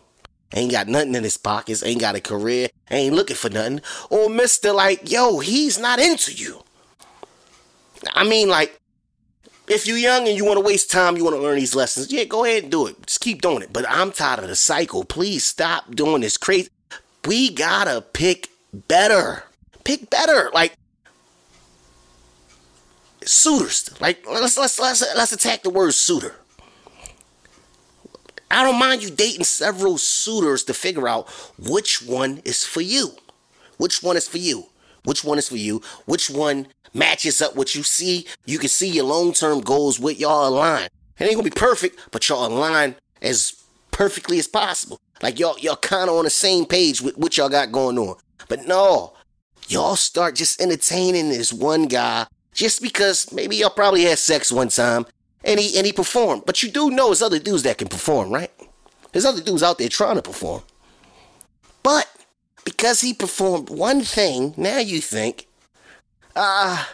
[0.55, 3.83] Ain't got nothing in his pockets, ain't got a career, ain't looking for nothing.
[4.09, 4.75] Or Mr.
[4.75, 6.63] Like, yo, he's not into you.
[8.15, 8.81] I mean, like,
[9.69, 12.11] if you're young and you want to waste time, you want to learn these lessons,
[12.11, 13.07] yeah, go ahead and do it.
[13.07, 13.73] Just keep doing it.
[13.73, 15.05] But I'm tired of the cycle.
[15.05, 16.71] Please stop doing this crazy.
[17.27, 19.45] We gotta pick better.
[19.85, 20.51] Pick better.
[20.55, 20.75] Like
[23.25, 23.91] suitors.
[24.01, 26.37] Like let's let's let's let's attack the word suitor.
[28.51, 33.11] I don't mind you dating several suitors to figure out which one is for you.
[33.77, 34.67] Which one is for you?
[35.05, 35.83] Which one is for you?
[36.07, 38.27] Which one matches up what you see.
[38.47, 40.89] You can see your long term goals with y'all align.
[41.19, 43.55] It ain't gonna be perfect, but y'all aligned as
[43.91, 44.99] perfectly as possible.
[45.23, 48.17] Like y'all y'all kind of on the same page with what y'all got going on.
[48.49, 49.15] But no,
[49.69, 54.69] y'all start just entertaining this one guy just because maybe y'all probably had sex one
[54.69, 55.07] time
[55.44, 56.44] and he and he performed.
[56.46, 58.51] But you do know there's other dudes that can perform, right?
[59.12, 60.62] There's other dudes out there trying to perform.
[61.83, 62.07] But
[62.64, 65.48] because he performed one thing, now you think
[66.37, 66.88] ah,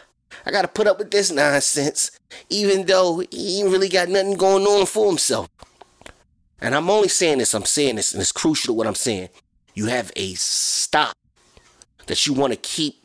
[0.45, 2.11] I gotta put up with this nonsense,
[2.49, 5.47] even though he ain't really got nothing going on for himself.
[6.59, 9.29] And I'm only saying this, I'm saying this, and it's crucial to what I'm saying.
[9.73, 11.15] You have a stop
[12.07, 13.03] that you want to keep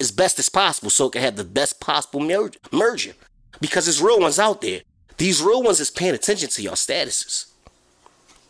[0.00, 3.12] as best as possible so it can have the best possible mer- merger.
[3.60, 4.82] Because there's real ones out there.
[5.16, 7.46] These real ones is paying attention to your statuses.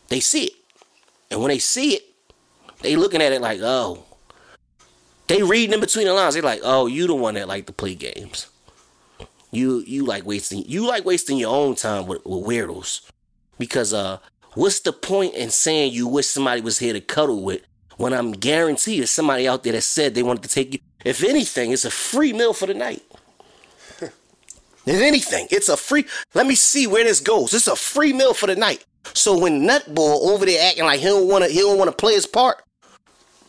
[0.09, 0.53] They see it.
[1.31, 2.03] And when they see it,
[2.81, 4.03] they looking at it like, oh,
[5.27, 6.33] they reading in between the lines.
[6.33, 8.47] They're like, "Oh, you the one that like to play games.
[9.51, 13.09] You you like wasting you like wasting your own time with, with weirdos.
[13.59, 14.19] Because uh,
[14.53, 17.61] what's the point in saying you wish somebody was here to cuddle with
[17.97, 20.79] when I'm guaranteed there's somebody out there that said they wanted to take you.
[21.03, 23.03] If anything, it's a free meal for the night.
[24.89, 26.05] If anything, it's a free.
[26.33, 27.53] Let me see where this goes.
[27.53, 28.85] It's a free meal for the night.
[29.13, 31.95] So when Nutball over there acting like he don't want to, he don't want to
[31.95, 32.61] play his part.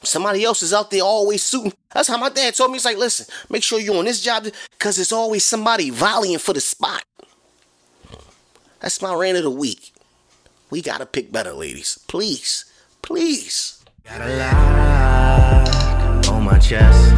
[0.02, 1.72] Somebody else is out there always suiting.
[1.92, 2.76] That's how my dad told me.
[2.76, 6.52] He's like, listen, make sure you're on this job because there's always somebody volleying for
[6.52, 7.04] the spot.
[8.80, 9.92] That's my rant of the week.
[10.70, 11.98] We gotta pick better, ladies.
[12.06, 12.64] Please,
[13.02, 13.84] please.
[14.04, 17.12] Got a lot on my chest.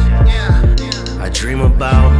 [1.19, 2.11] I dream about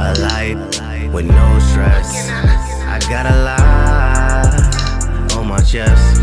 [0.00, 0.79] a life
[1.12, 2.30] with no stress.
[2.30, 6.20] I got a lot on my chest.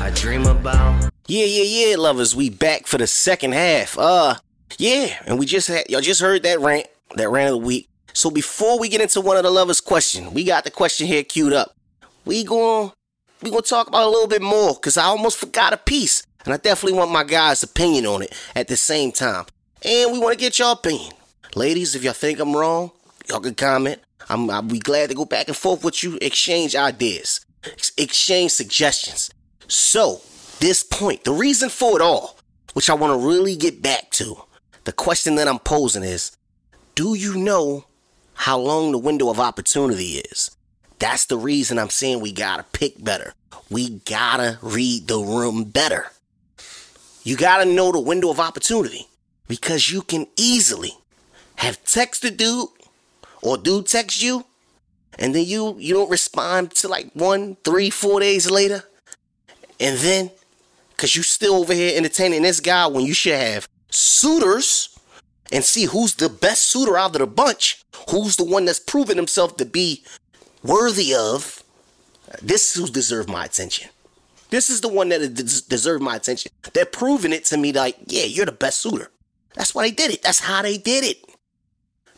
[0.00, 1.10] I dream about.
[1.26, 2.34] Yeah, yeah, yeah, lovers.
[2.34, 3.98] We back for the second half.
[3.98, 4.36] Uh,
[4.78, 7.88] yeah, and we just had y'all just heard that rant, that rant of the week.
[8.14, 11.22] So before we get into one of the lovers' question, we got the question here
[11.22, 11.74] queued up.
[12.24, 12.92] We going
[13.42, 16.54] we gonna talk about a little bit more because I almost forgot a piece, and
[16.54, 19.44] I definitely want my guys' opinion on it at the same time.
[19.84, 21.12] And we want to get your opinion,
[21.54, 21.94] ladies.
[21.94, 22.90] If y'all think I'm wrong,
[23.28, 24.00] y'all can comment.
[24.28, 28.52] I'm I'll be glad to go back and forth with you, exchange ideas, ex- exchange
[28.52, 29.30] suggestions.
[29.68, 30.20] So
[30.60, 32.38] this point, the reason for it all,
[32.74, 34.36] which I want to really get back to,
[34.84, 36.36] the question that I'm posing is
[36.94, 37.84] do you know
[38.34, 40.50] how long the window of opportunity is?
[40.98, 43.34] That's the reason I'm saying we gotta pick better.
[43.70, 46.06] We gotta read the room better.
[47.22, 49.06] You gotta know the window of opportunity
[49.46, 50.92] because you can easily
[51.56, 52.68] have texted dude
[53.42, 54.44] or dude text you
[55.18, 58.84] and then you you don't respond to like one, three, four days later,
[59.80, 60.30] and then
[60.98, 64.98] Cause you still over here entertaining this guy when you should have suitors
[65.52, 69.16] and see who's the best suitor out of the bunch, who's the one that's proven
[69.16, 70.02] himself to be
[70.64, 71.62] worthy of.
[72.42, 73.90] This is who deserve my attention.
[74.50, 76.50] This is the one that des- deserve my attention.
[76.72, 79.12] They're proving it to me like, yeah, you're the best suitor.
[79.54, 80.22] That's why they did it.
[80.22, 81.24] That's how they did it.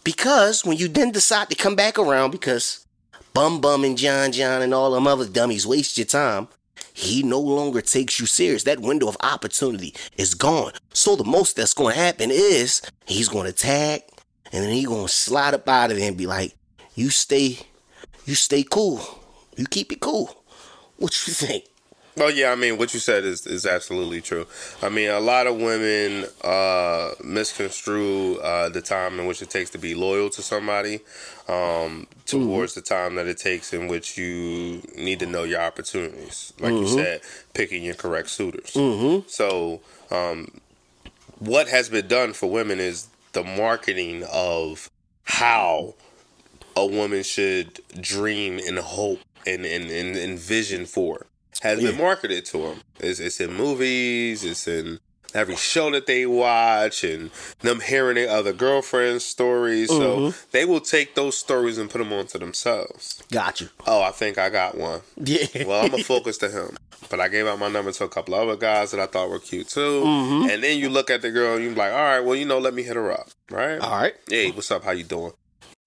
[0.04, 2.86] Because when you then decide to come back around, because
[3.34, 6.48] Bum Bum and John John and all them other dummies waste your time,
[6.92, 8.64] he no longer takes you serious.
[8.64, 10.72] That window of opportunity is gone.
[10.92, 14.02] So the most that's going to happen is he's going to tag,
[14.52, 16.54] and then he's going to slide up out of there and be like,
[16.94, 17.58] "You stay,
[18.24, 19.00] you stay cool,
[19.56, 20.44] you keep it cool."
[20.96, 21.64] What you think?
[22.20, 24.46] Well, yeah, I mean, what you said is, is absolutely true.
[24.82, 29.70] I mean, a lot of women uh, misconstrue uh, the time in which it takes
[29.70, 31.00] to be loyal to somebody
[31.48, 36.52] um, towards the time that it takes in which you need to know your opportunities.
[36.60, 37.22] Like you said,
[37.54, 38.76] picking your correct suitors.
[39.26, 39.80] So,
[40.10, 40.60] um,
[41.38, 44.90] what has been done for women is the marketing of
[45.24, 45.94] how
[46.76, 51.26] a woman should dream and hope and, and, and envision for
[51.62, 52.80] has been marketed to them.
[52.98, 55.00] It's, it's in movies, it's in
[55.34, 59.88] every show that they watch, and them hearing their other girlfriends' stories.
[59.88, 60.48] So mm-hmm.
[60.52, 63.22] they will take those stories and put them onto themselves.
[63.30, 63.68] Got you.
[63.86, 65.00] Oh, I think I got one.
[65.16, 65.46] Yeah.
[65.66, 66.76] Well, I'm gonna focus to him.
[67.08, 69.38] But I gave out my number to a couple other guys that I thought were
[69.38, 70.02] cute too.
[70.04, 70.50] Mm-hmm.
[70.50, 72.58] And then you look at the girl and you're like, all right, well, you know,
[72.58, 73.78] let me hit her up, right?
[73.78, 74.14] All right.
[74.28, 74.84] Hey, what's up?
[74.84, 75.32] How you doing?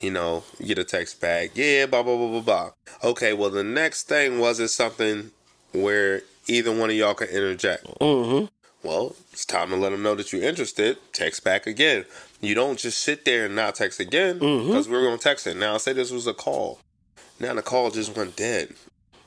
[0.01, 1.51] You know, you get a text back.
[1.55, 2.71] Yeah, blah blah blah blah blah.
[3.11, 5.31] Okay, well, the next thing was it something
[5.73, 7.85] where either one of y'all can interject.
[7.99, 8.45] Mm-hmm.
[8.87, 10.97] Well, it's time to let them know that you're interested.
[11.13, 12.05] Text back again.
[12.41, 15.55] You don't just sit there and not text again because we're gonna text it.
[15.55, 16.79] Now, say this was a call.
[17.39, 18.73] Now the call just went dead.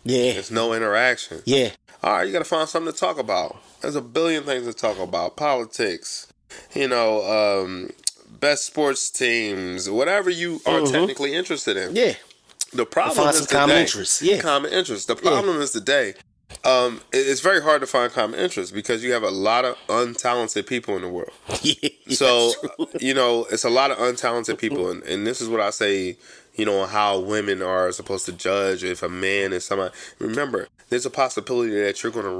[0.04, 0.34] Yeah.
[0.34, 1.42] There's no interaction.
[1.44, 1.70] Yeah.
[2.02, 3.56] All right, you got to find something to talk about.
[3.80, 5.36] There's a billion things to talk about.
[5.36, 6.32] Politics,
[6.74, 7.24] you know,
[7.64, 7.90] um,
[8.28, 11.96] best sports teams, whatever you are technically interested in.
[11.96, 12.14] Yeah.
[12.72, 14.22] The problem is today, common interest.
[14.22, 14.40] yeah.
[14.40, 15.06] common interests.
[15.06, 16.14] The problem is today.
[16.66, 20.66] Um, it's very hard to find common interests because you have a lot of untalented
[20.66, 21.30] people in the world.
[21.62, 21.90] Yeah.
[22.16, 22.52] So,
[23.00, 26.16] you know, it's a lot of untalented people, and, and this is what I say,
[26.54, 29.92] you know, how women are supposed to judge if a man is somebody.
[30.20, 32.30] Remember, there's a possibility that you're going to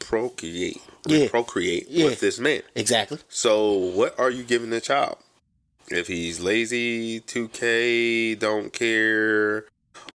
[0.00, 1.28] reprocreate, Yeah.
[1.28, 2.04] procreate Yeah.
[2.06, 2.62] with this man.
[2.76, 3.18] exactly.
[3.28, 5.18] So, what are you giving the child?
[5.88, 9.64] If he's lazy, 2K, don't care,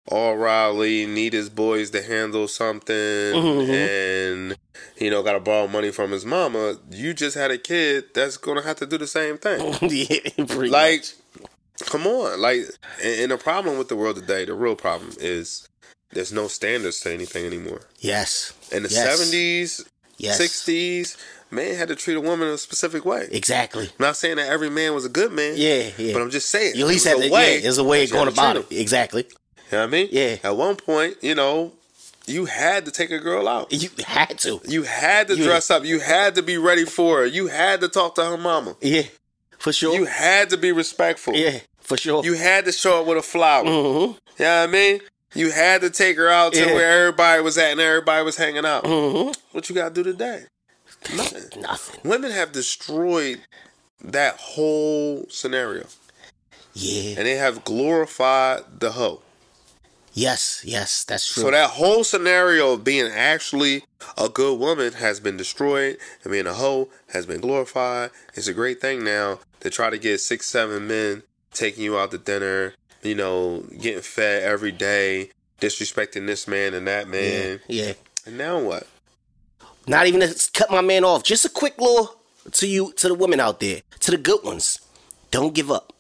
[0.08, 3.72] all rowdy, need his boys to handle something, mm-hmm, mm-hmm.
[3.72, 4.58] and
[4.98, 6.76] you know, got to borrow money from his mama.
[6.90, 9.76] You just had a kid that's gonna have to do the same thing.
[9.90, 10.46] yeah.
[10.70, 11.14] like, much.
[11.86, 12.62] come on, like,
[13.04, 15.68] and, the problem with the world today, the real problem is
[16.12, 17.82] there's no standards to anything anymore.
[18.00, 18.54] Yes.
[18.72, 19.86] In the seventies,
[20.18, 21.18] sixties,
[21.52, 23.28] man had to treat a woman a specific way.
[23.32, 23.86] Exactly.
[23.86, 25.54] I'm not saying that every man was a good man.
[25.58, 25.90] Yeah.
[25.98, 26.14] Yeah.
[26.14, 26.76] But I'm just saying.
[26.76, 27.56] you at least to, a way.
[27.56, 28.72] yeah, there's a way of going about it.
[28.72, 29.28] Exactly.
[29.72, 30.10] You know what I mean?
[30.12, 30.38] Yeah.
[30.44, 31.72] At one point, you know,
[32.28, 33.72] you had to take a girl out.
[33.72, 34.62] You had to.
[34.68, 35.86] You had to You- dress up.
[35.86, 37.26] You had to be ready for her.
[37.26, 38.76] You had to talk to her mama.
[38.82, 39.04] Yeah.
[39.60, 39.94] For sure.
[39.96, 41.34] You had to be respectful.
[41.36, 41.60] yeah.
[41.82, 42.24] For sure.
[42.24, 43.66] You had to show up with a flower.
[43.66, 44.00] mm-hmm.
[44.40, 45.00] You know what I mean?
[45.34, 46.74] You had to take her out to Yeah.
[46.74, 48.84] where everybody was at and everybody was hanging out.
[48.84, 49.32] Mm-hmm.
[49.52, 50.44] What you got to do today?
[51.16, 51.62] Nothing.
[51.62, 52.00] Nothing.
[52.10, 53.42] Women have destroyed
[54.04, 55.86] that whole scenario.
[56.74, 57.16] Yeah.
[57.18, 59.22] And they have glorified the hoe.
[60.13, 60.62] Yes.
[60.65, 61.04] Yes.
[61.04, 61.43] That's true.
[61.43, 63.84] So that whole scenario of being actually
[64.17, 68.12] a good woman has been destroyed, and being a hoe has been glorified.
[68.34, 72.12] It's a great thing now to try to get six, seven men taking you out
[72.12, 77.12] to dinner, you know, getting fed every day, disrespecting this man and that yeah.
[77.12, 77.60] man.
[77.67, 77.93] Yeah.
[78.26, 78.88] And now what?
[79.88, 81.24] Not even to cut my man off.
[81.24, 82.15] Just a quick little
[82.52, 84.80] to you, to the women out there, to the good ones.
[85.32, 85.93] Don't give up.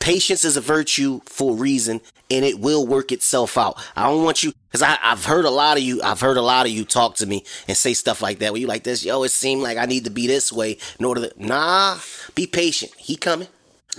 [0.00, 2.00] Patience is a virtue for a reason,
[2.30, 3.76] and it will work itself out.
[3.94, 6.66] I don't want you, because I've heard a lot of you, I've heard a lot
[6.66, 9.22] of you talk to me and say stuff like that, where you like this, yo,
[9.22, 11.98] it seemed like I need to be this way in order to, nah,
[12.34, 12.92] be patient.
[12.96, 13.48] He coming.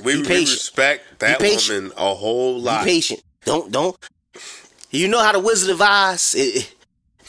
[0.04, 2.84] We, Be we respect that woman a whole lot.
[2.86, 3.24] Be patient.
[3.46, 3.98] Don't, don't.
[4.92, 6.74] You know how the Wizard of Oz, it,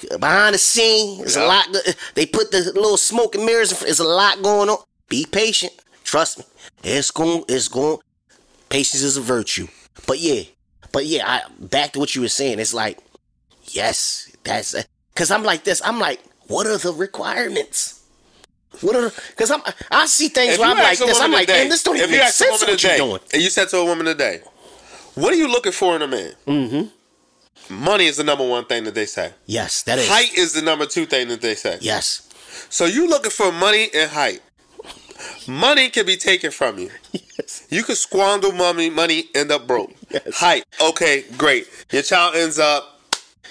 [0.02, 1.44] it- behind the scene, there's Yeah.
[1.44, 1.76] a lot.
[2.14, 3.70] They put the little smoke and mirrors.
[3.80, 4.78] There's a lot going on.
[5.08, 5.72] Be patient.
[6.04, 6.44] Trust me.
[6.84, 7.42] It's going.
[7.48, 7.98] It's going.
[8.68, 9.66] Patience is a virtue.
[10.06, 10.42] But yeah,
[10.98, 11.28] but yeah.
[11.28, 12.58] I, back to what you were saying.
[12.58, 12.98] It's like,
[13.66, 14.74] yes, that's
[15.14, 15.80] because I'm like this.
[15.84, 18.02] I'm like, what are the requirements?
[18.80, 19.12] What are?
[19.28, 19.62] Because I'm.
[19.92, 21.20] I see things If where I'm like this.
[21.20, 22.60] I'm like, today- damn, this don't even make sense.
[22.60, 23.20] What you're doing?
[23.32, 24.40] And you said to a woman today,
[25.14, 26.32] what are you looking for in a man?
[26.48, 27.84] Mm-hmm.
[27.84, 29.30] money is the number one thing that they say.
[29.46, 30.08] Yes, that is.
[30.08, 31.78] Height is the number two thing that they say.
[31.80, 32.28] Yes.
[32.70, 34.40] So you looking for money and height.
[35.46, 36.90] Money can be taken from you.
[37.12, 37.66] Yes.
[37.70, 39.92] You could squander money, money end up broke.
[40.10, 40.38] Yes.
[40.38, 41.68] Height, okay, great.
[41.92, 43.00] Your child ends up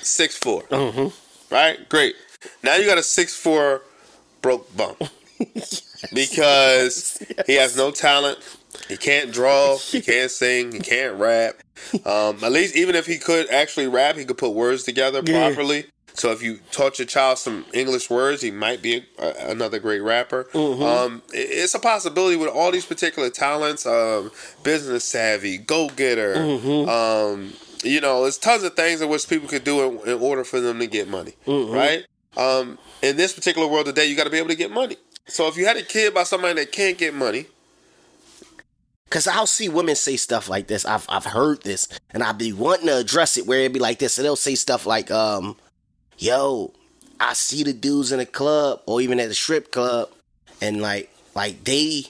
[0.02, 1.54] six Mm-hmm.
[1.54, 2.16] Right, great.
[2.64, 3.82] Now you got a six four
[4.42, 5.02] broke bump
[6.14, 8.40] because he has no talent.
[8.88, 9.78] He can't draw.
[9.78, 10.72] He can't sing.
[10.72, 11.56] He can't rap.
[12.06, 15.48] Um, at least, even if he could actually rap, he could put words together Yeah.
[15.48, 15.86] properly.
[16.18, 20.00] So if you taught your child some English words, he might be a, another great
[20.02, 20.46] rapper.
[20.46, 20.82] Mm-hmm.
[20.84, 23.86] Um, it- it's a possibility with all these particular talents.
[23.86, 24.32] Um,
[24.64, 26.34] business savvy, go getter.
[26.36, 26.90] Mm-hmm.
[26.90, 27.54] Um,
[27.84, 30.60] you know, there's tons of things in which people could do in, in order for
[30.60, 31.72] them to get money, Mm-hmm.
[31.74, 32.06] right?
[32.36, 34.98] Um, in this particular world today, you got to be able to get money.
[35.28, 37.46] So if you had a kid by somebody that can't get money,
[39.10, 40.84] Cause I'll see women say stuff like this.
[40.84, 44.00] I've I've heard this, and I'll be wanting to address it where it'd be like
[44.00, 45.56] this, and they'll say stuff like, um,
[46.18, 46.74] "Yo,
[47.20, 50.10] I see the dudes in the club or even at the strip club,
[50.62, 52.06] and like like they."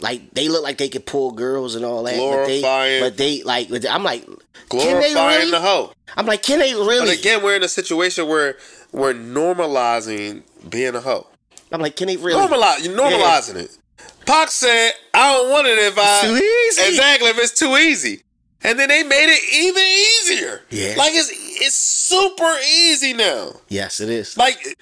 [0.00, 3.42] Like they look like they could pull girls and all that, Glorifying- but they, but
[3.42, 3.68] they like.
[3.68, 5.50] but I'm like, can they glorifying really?
[5.52, 5.92] the hoe.
[6.16, 7.06] I'm like, can they really?
[7.06, 8.56] But again, we're in a situation where
[8.90, 11.28] we're normalizing being a hoe.
[11.70, 12.40] I'm like, can they really?
[12.40, 13.78] Normalize, you're normalizing it.
[14.26, 16.88] Pac said, "I don't want it if I It's too easy.
[16.90, 18.22] exactly if it's too easy."
[18.64, 20.62] And then they made it even easier.
[20.70, 20.94] Yeah.
[20.96, 21.30] like it's
[21.62, 23.52] it's super easy now.
[23.68, 24.36] Yes, it is.
[24.36, 24.76] Like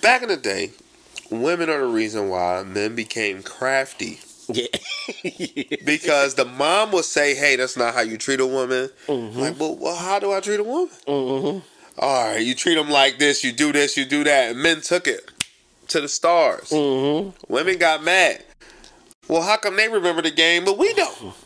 [0.00, 0.70] back in the day,
[1.30, 4.20] women are the reason why men became crafty.
[4.48, 4.66] Yeah,
[5.84, 9.38] Because the mom would say, "Hey, that's not how you treat a woman." Mm-hmm.
[9.38, 10.94] Like, well, well, how do I treat a woman?
[11.08, 11.58] Mm-hmm.
[11.98, 13.42] All right, you treat them like this.
[13.42, 13.96] You do this.
[13.96, 14.50] You do that.
[14.50, 15.30] And men took it
[15.88, 16.70] to the stars.
[16.70, 17.52] Mm-hmm.
[17.52, 18.44] Women got mad.
[19.28, 21.34] Well, how come they remember the game, but we don't?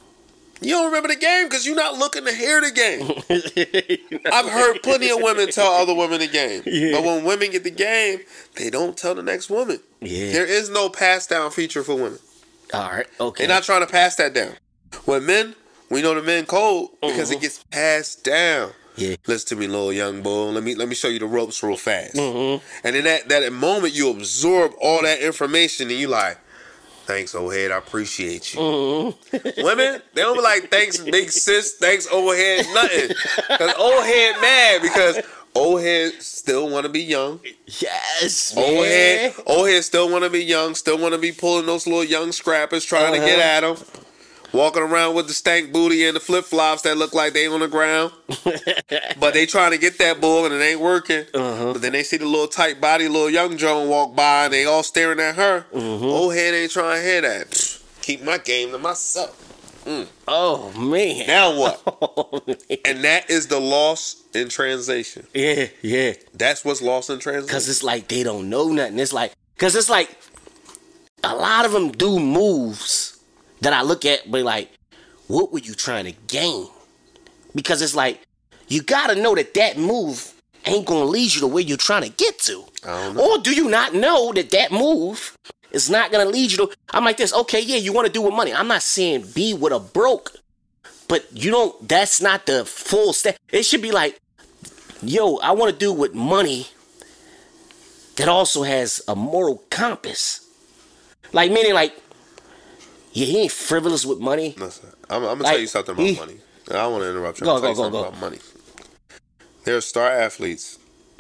[0.61, 4.21] You don't remember the game because you're not looking to hear the game.
[4.33, 7.71] I've heard plenty of women tell other women the game, but when women get the
[7.71, 8.21] game,
[8.57, 9.81] they don't tell the next woman.
[10.01, 10.33] Yeah.
[10.33, 12.19] There is no pass down feature for women.
[12.75, 13.47] all right, okay.
[13.47, 14.55] They're not trying to pass that down.
[15.05, 15.55] When men,
[15.91, 18.73] we know the men code because it gets passed down.
[18.97, 19.15] Yeah.
[19.29, 20.47] Listen to me, little young boy.
[20.51, 22.17] Let me let me show you the ropes real fast.
[22.19, 22.61] And
[22.97, 26.37] in that that moment, you absorb all that information, and you like,
[27.09, 27.73] thanks, old head.
[27.73, 28.61] I appreciate you.
[28.61, 29.65] Mm-hmm.
[29.65, 31.77] Women, they don't be like, thanks, big sis.
[31.77, 32.67] Thanks, old head.
[32.75, 33.17] Nothing.
[33.49, 35.21] Because old head mad because
[35.55, 37.41] old head still want to be young.
[37.67, 38.85] yes, Old man.
[38.85, 42.05] head, old head still want to be young, still want to be pulling those little
[42.05, 43.67] young scrappers, trying to get uh-huh.
[43.67, 44.05] at them.
[44.53, 47.61] Walking around with the stank booty and the flip flops that look like they on
[47.61, 48.13] the ground,
[49.21, 51.27] but they trying to get that bull and it ain't working.
[51.35, 51.75] Uh-huh.
[51.75, 54.65] But then they see the little tight body, little young Joan walk by and they
[54.65, 55.67] all staring at her.
[55.73, 56.05] Mm-hmm.
[56.05, 57.81] Old head ain't trying to hear that.
[58.01, 59.45] Keep my game to myself.
[59.85, 60.07] Mm.
[60.27, 61.27] Oh man.
[61.27, 61.83] Now what?
[62.01, 62.41] Oh,
[62.85, 65.27] and that is the loss in translation.
[65.35, 66.15] yeah, yeah.
[66.35, 67.49] That's what's lost in translation.
[67.49, 68.99] Cause it's like they don't know nothing.
[68.99, 70.17] It's like, cause it's like
[71.23, 73.18] a lot of them do moves
[73.61, 74.71] that I look at, but like,
[75.27, 76.69] what were you trying to gain?
[77.55, 78.21] Because it's like
[78.69, 80.35] you gotta know that that move
[80.67, 82.65] ain't gonna lead you to where you're trying to get to.
[82.85, 83.33] I don't know.
[83.33, 85.37] Or do you not know that that move
[85.73, 86.71] is not gonna lead you to?
[86.91, 87.33] I'm like this.
[87.33, 88.53] Okay, yeah, you want to do with money.
[88.53, 90.33] I'm not saying be with a broke,
[91.09, 91.89] but you don't.
[91.89, 93.37] That's not the full step.
[93.51, 94.21] It should be like,
[95.03, 96.69] yo, I want to do with money
[98.17, 100.45] that also has a moral compass.
[101.33, 101.95] Like meaning, like,
[103.13, 104.55] yeah, he ain't frivolous with money.
[104.59, 106.37] Listen, I'm, I'm gonna Like, tell you something about he- money.
[106.71, 107.45] I don't want to interrupt you.
[107.47, 108.09] Go, I'm gonna tell go, you go, something go.
[108.09, 108.39] about money.
[109.65, 110.79] There are star athletes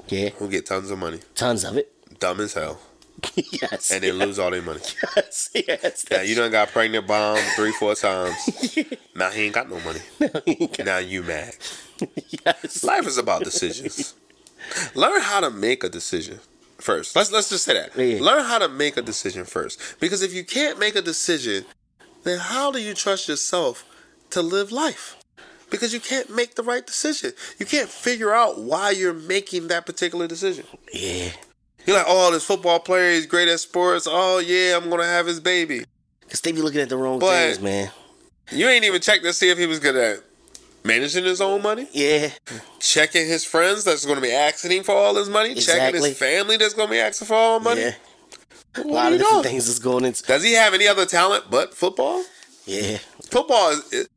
[0.08, 1.90] Yeah, who get tons of money, tons of it.
[2.20, 2.78] dumb as hell,
[3.34, 4.80] yes, and then lose all their money.
[5.16, 6.04] yes, yes.
[6.10, 8.36] Now you done got pregnant bomb three, four times.
[9.14, 9.98] Now he ain't got no money.
[10.84, 11.56] Now you mad.
[12.46, 12.84] yes.
[12.84, 14.14] Life is about decisions.
[14.94, 16.38] Learn how to make a decision
[16.78, 17.16] first.
[17.16, 17.96] Let's let's just say that.
[17.96, 18.20] Yeah.
[18.22, 19.80] Learn how to make a decision first.
[19.98, 21.64] Because if you can't make a decision,
[22.24, 23.84] then how do you trust yourself
[24.30, 25.16] to live life?
[25.70, 27.32] Because you can't make the right decision.
[27.58, 30.64] You can't figure out why you're making that particular decision.
[30.92, 31.30] Yeah,
[31.86, 34.06] You're like, oh, this football player is great at sports.
[34.10, 35.84] Oh yeah, I'm gonna have his baby.
[36.28, 37.90] cause they be looking at the wrong But- things, man.
[38.50, 40.20] You ain't even checked to see if he was good at
[40.82, 41.86] managing his own money.
[41.92, 42.30] Yeah,
[42.80, 45.98] checking his friends that's going to be asking him for all his money, Exactly.
[46.00, 47.80] checking his family that's going to be asking for all his money.
[47.82, 47.94] yeah.
[48.76, 49.42] A lot of different doing?
[49.54, 50.22] things is going into.
[50.24, 52.22] Does he have any other talent but football?
[52.66, 52.98] Yeah,
[53.30, 54.08] Football is it,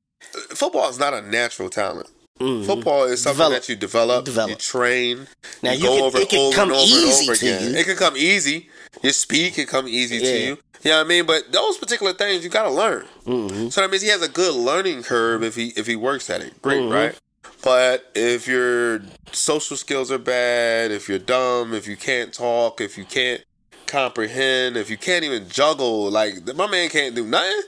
[0.56, 2.10] football is not a natural talent.
[2.38, 3.52] Football is something Mm-hmm.
[3.52, 3.54] Develop.
[3.54, 4.60] that you develop, you, Develop.
[4.60, 5.28] train,
[5.62, 7.36] Now, you, you go can- over it can over come and over easy and over
[7.38, 7.74] to again.
[7.74, 7.80] you.
[7.80, 8.70] It can come easy.
[9.04, 10.34] Your speed can come easy to Yeah.
[10.48, 10.58] you.
[10.84, 11.26] You know what I mean?
[11.28, 13.06] But those particular things you got to learn.
[13.26, 13.70] Mm-hmm.
[13.70, 16.42] So that means he has a good learning curve if he if he works at
[16.42, 16.60] it.
[16.64, 17.18] Great, right?
[17.64, 22.98] But if your social skills are bad, if you're dumb, if you can't talk, if
[22.98, 23.44] you can't
[23.92, 27.62] comprehend, if you can't even juggle, like my man can't do nothing.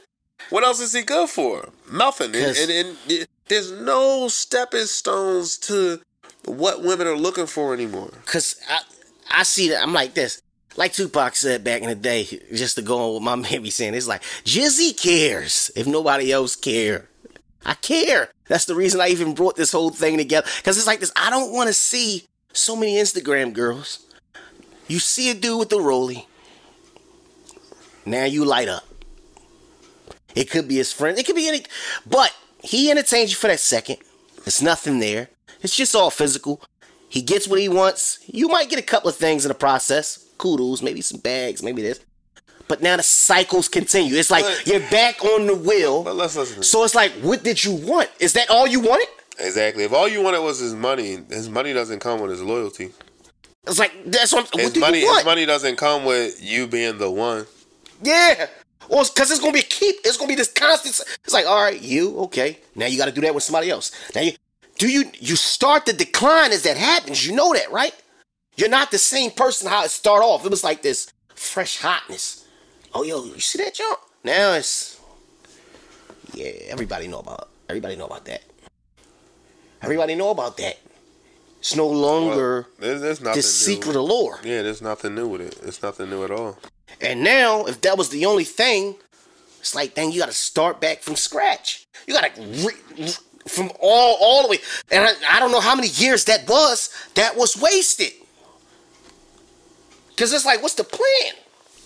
[0.49, 1.69] What else is he good for?
[1.91, 2.35] Nothing.
[2.35, 5.99] And, and, and it- there's no stepping stones to
[6.45, 8.09] what women are looking for anymore.
[8.25, 8.79] Cause I
[9.29, 10.41] I see that I'm like this.
[10.77, 13.69] Like Tupac said back in the day, just to go on with my man be
[13.69, 17.09] saying, it's like Jizzy cares if nobody else care.
[17.65, 18.29] I care.
[18.47, 20.47] That's the reason I even brought this whole thing together.
[20.63, 21.11] Cause it's like this.
[21.15, 24.05] I don't want to see so many Instagram girls.
[24.93, 26.27] You see a dude with the rollie.
[28.05, 28.83] Now you light up.
[30.35, 31.17] It could be his friend.
[31.17, 31.63] It could be any.
[32.05, 32.31] But
[32.61, 33.97] he entertains you for that second.
[34.45, 35.29] It's nothing there.
[35.63, 36.61] It's just all physical.
[37.09, 38.19] He gets what he wants.
[38.27, 40.23] You might get a couple of things in the process.
[40.37, 41.99] Kudos, maybe some bags, maybe this.
[42.67, 44.15] But now the cycles continue.
[44.15, 46.03] It's like But- you're back on the wheel.
[46.03, 46.61] But let's listen.
[46.61, 48.11] So it's like, what did you want?
[48.19, 49.07] Is that all you wanted?
[49.39, 49.85] Exactly.
[49.85, 52.91] If all you wanted was his money, his money doesn't come with his loyalty.
[53.67, 54.49] It's like that's what.
[54.53, 55.25] What do money, you want?
[55.25, 57.45] money doesn't come with you being the one.
[58.01, 58.47] Yeah.
[58.89, 59.95] Or because it's gonna be a keep.
[60.03, 60.99] It's gonna be this constant.
[61.23, 62.59] It's like, all right, you okay?
[62.75, 63.91] Now you got to do that with somebody else.
[64.13, 64.33] Now you
[64.77, 67.25] do you you start the decline as that happens.
[67.25, 67.93] You know that, right?
[68.57, 70.45] You're not the same person how it start off.
[70.45, 72.45] It was like this fresh hotness.
[72.93, 73.99] Oh, yo, you see that jump?
[74.23, 74.99] Now it's
[76.33, 76.51] yeah.
[76.67, 77.49] Everybody know about.
[77.69, 78.43] Everybody know about that.
[79.81, 80.77] Everybody know about that.
[81.63, 84.37] It's no longer There's, there's nothing this secret allure.
[84.43, 85.57] Yeah, there's nothing new with it.
[85.63, 86.57] It's nothing new at all.
[86.99, 88.97] And now, if that was the only thing,
[89.61, 91.87] it's like, dang, you got to start back from scratch.
[92.05, 93.13] You got to re- re-
[93.47, 94.57] from all all the way.
[94.91, 96.89] And I, I don't know how many years that was.
[97.15, 98.11] That was wasted.
[100.17, 101.33] Cause it's like, what's the plan?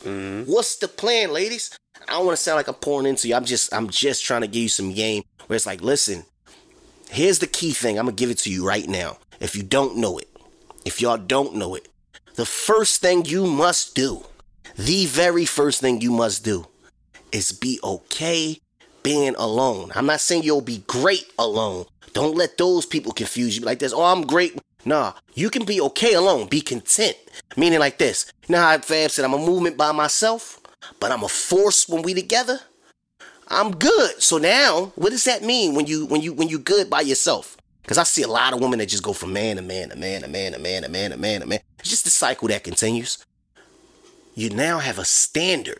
[0.03, 0.51] Mm-hmm.
[0.51, 1.77] What's the plan, ladies?
[2.07, 3.35] I don't want to sound like I'm pouring into you.
[3.35, 5.21] I'm just, I'm just trying to give you some game.
[5.45, 6.25] Where it's like, listen,
[7.11, 7.99] here's the key thing.
[7.99, 9.19] I'm gonna give it to you right now.
[9.39, 10.27] If you don't know it,
[10.85, 11.87] if y'all don't know it,
[12.35, 14.25] the first thing you must do,
[14.75, 16.67] the very first thing you must do,
[17.31, 18.59] is be okay
[19.03, 19.91] being alone.
[19.95, 21.85] I'm not saying you'll be great alone.
[22.13, 23.93] Don't let those people confuse you like this.
[23.93, 24.59] Oh, I'm great.
[24.85, 26.47] Nah, you can be okay alone.
[26.47, 27.17] Be content.
[27.55, 28.31] Meaning like this.
[28.49, 30.61] How Fab said, I'm a movement by myself,
[30.99, 32.59] but I'm a force when we together?
[33.49, 34.21] I'm good.
[34.21, 37.56] So now, what does that mean when you when you when you good by yourself?
[37.87, 39.95] Because I see a lot of women that just go from man to man to
[39.95, 41.59] man to man to man to man to man to man.
[41.79, 43.25] It's just a cycle that continues.
[44.35, 45.79] You now have a standard.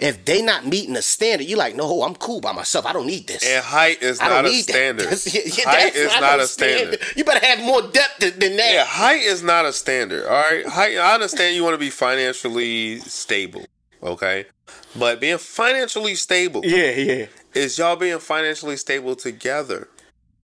[0.00, 2.86] If they not meeting a standard, you're like, no, I'm cool by myself.
[2.86, 3.46] I don't need this.
[3.46, 5.06] And height is don't a standard.
[5.26, 7.00] Yeah, yeah, height is not not a standard.
[7.14, 8.72] You better have more depth than, than that.
[8.72, 10.24] Yeah, height is not a standard.
[10.24, 10.96] All right, height.
[10.96, 13.66] I understand you want to be financially stable,
[14.02, 14.46] okay,
[14.98, 17.26] but being financially stable yeah, yeah.
[17.52, 19.88] is y'all being financially stable together.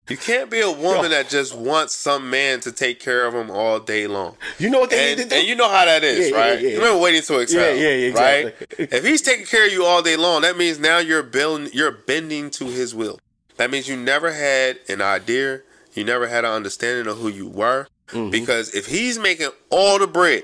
[0.09, 3.49] You can't be a woman that just wants some man to take care of him
[3.51, 4.35] all day long.
[4.57, 5.35] You know what they And, need to do?
[5.35, 6.61] and you know how that is, Yeah, yeah, right?
[6.61, 6.69] yeah.
[6.69, 8.55] You remember waiting to exhale, Yeah, yeah, yeah, right?
[8.77, 11.91] If he's taking care of you all day long, that means now you're building, you're
[11.91, 13.19] bending to his will.
[13.57, 15.61] That means you never had an idea,
[15.93, 17.87] you never had an understanding of who you were.
[18.09, 18.31] Mm-hmm.
[18.31, 20.43] Because if he's making all the bread,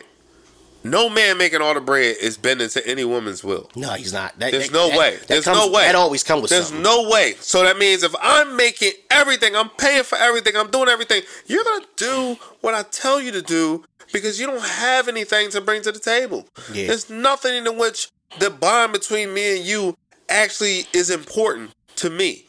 [0.86, 3.70] no man making all the bread is bending to any woman's will.
[3.76, 4.38] no, he's not.
[4.40, 5.20] That, There's that- no that- way.
[5.28, 5.84] There's comes- no way.
[5.84, 6.84] That always comes with There's something.
[6.84, 7.36] no way.
[7.42, 11.64] So that means if I'm making everything, I'm paying for everything, I'm doing everything, you're
[11.64, 13.84] gonna do what I tell you to do
[14.14, 16.48] because you don't have anything to bring to the table.
[16.72, 16.88] Yeah.
[16.88, 18.10] There's nothing in which
[18.40, 19.98] the bond between me and you
[20.30, 22.46] actually is important to me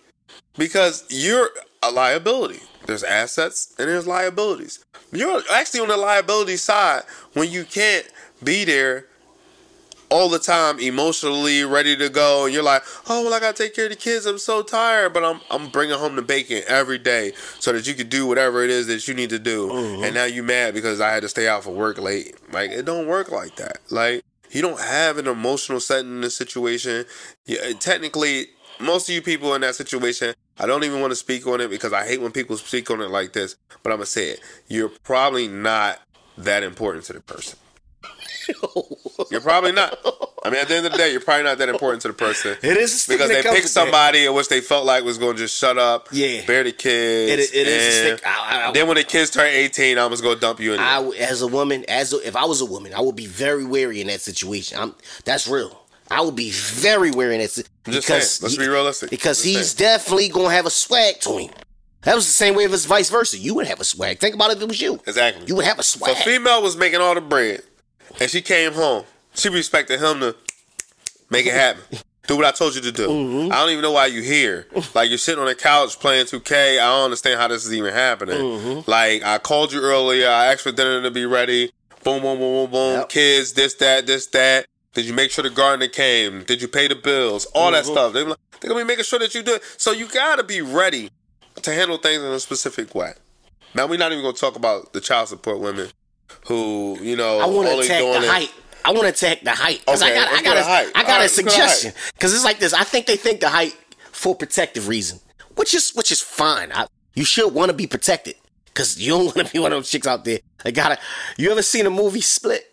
[0.58, 1.50] because you're
[1.82, 2.60] a liability.
[2.86, 4.84] There's assets and there's liabilities.
[5.12, 7.02] You're actually on the liability side
[7.34, 8.06] when you can't
[8.42, 9.06] be there
[10.10, 13.74] all the time emotionally ready to go and you're like oh well i gotta take
[13.74, 14.26] care of the kids.
[14.26, 15.12] I'm so tired.
[15.12, 18.62] But i'm i'm bringing home the bacon every day so that you can do whatever
[18.62, 19.68] it is that you need to do.
[19.68, 20.04] Mm-hmm.
[20.04, 22.36] And now you mad because i had to stay out for work late.
[22.52, 23.78] Like it don't work like that.
[23.90, 27.04] Like you don't have an emotional setting in this situation.
[27.46, 28.46] Yeah, technically
[28.78, 31.70] most of you people in that situation i don't even want to speak on it
[31.70, 34.40] because i hate when people speak on it like this but i'm gonna say it.
[34.68, 35.98] You're probably not
[36.36, 37.58] that important to the person
[39.30, 39.98] you're probably not.
[40.44, 42.14] I mean, at the end of the day, you're probably not that important to the
[42.14, 42.56] person.
[42.62, 45.34] It is a stick because they picked somebody in which they felt like was going
[45.34, 46.44] to just shut up, Yeah.
[46.46, 47.32] bear the kids.
[47.52, 48.26] It- it is a stick.
[48.26, 50.78] I- I- then when the kids turn 18, I'm just going to dump you in
[50.78, 51.12] there.
[51.28, 54.00] As a woman, as a, if I was a woman, I would be very wary
[54.00, 54.78] in that situation.
[54.78, 54.94] I'm,
[55.24, 55.82] that's real.
[56.10, 58.42] I would be very wary in that si- just because saying.
[58.42, 59.10] Let's he- be realistic.
[59.10, 59.90] Because Just he's saying.
[59.92, 61.50] definitely gonna have a swag to him.
[62.02, 63.36] That was the same way if it's vice versa.
[63.36, 64.20] You would have a swag.
[64.20, 65.00] Think about it if it was you.
[65.08, 65.44] Exactly.
[65.48, 66.16] You would have a swag.
[66.16, 67.62] So female was making all the bread,
[68.20, 69.04] and she came home.
[69.34, 70.36] She respected him to
[71.30, 71.82] make it happen.
[72.26, 73.06] Do what I told you to do.
[73.08, 73.52] Mm-hmm.
[73.52, 74.66] I don't even know why you here.
[74.94, 76.72] Like you're sitting on the couch playing 2K.
[76.80, 78.36] I don't understand how this is even happening.
[78.38, 78.90] Mm-hmm.
[78.90, 80.28] Like I called you earlier.
[80.28, 81.70] I asked for dinner to be ready.
[82.02, 82.92] Boom, boom, boom, boom, boom.
[83.00, 83.08] Yep.
[83.10, 84.66] Kids, this, that, this, that.
[84.94, 86.42] Did you make sure the gardener came?
[86.44, 87.46] Did you pay the bills?
[87.54, 87.92] All that Mm-hmm.
[87.92, 88.12] stuff.
[88.12, 89.62] They, they're gonna be making sure that you do it.
[89.76, 91.10] So you gotta be ready
[91.62, 93.12] to handle things in a specific way.
[93.74, 95.90] Now we're not even gonna talk about the child support women
[96.46, 98.52] who, you know, I want to attack the it- height.
[98.84, 100.92] I want to attack the height because Okay, I got, I got, go a, height.
[100.94, 101.92] I got All a right, suggestion.
[102.14, 102.72] Because it's like this.
[102.72, 103.76] I think they think the height
[104.12, 105.18] for protective reason,
[105.56, 106.70] which is which is fine.
[106.72, 109.78] I, you should want to be protected because you don't want to be one of
[109.78, 110.38] those chicks out there.
[110.64, 110.98] I gotta.
[111.36, 112.64] You ever seen a movie Split?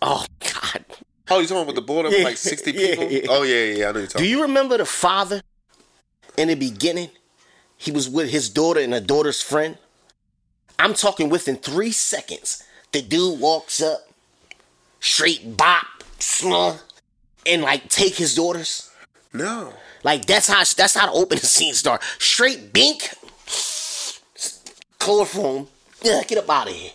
[0.00, 0.84] Oh God.
[1.30, 3.10] Oh, you talking about the board of Yeah, like 60 people?
[3.10, 3.20] yeah.
[3.30, 3.88] Oh, yeah, yeah, yeah.
[3.88, 5.40] I know you're talking Do you remember the father
[6.36, 7.10] in the beginning?
[7.78, 9.78] He was with his daughter and a daughter's friend.
[10.82, 12.64] I'm talking within three seconds.
[12.90, 14.08] The dude walks up,
[14.98, 15.86] straight bop,
[16.18, 16.78] slung,
[17.46, 18.90] and like take his daughters.
[19.32, 19.74] No.
[20.02, 22.02] Like that's how that's how to open the opening scene start.
[22.18, 23.10] Straight bink,
[24.98, 25.68] chloroform.
[26.02, 26.90] Yeah, get up out of here.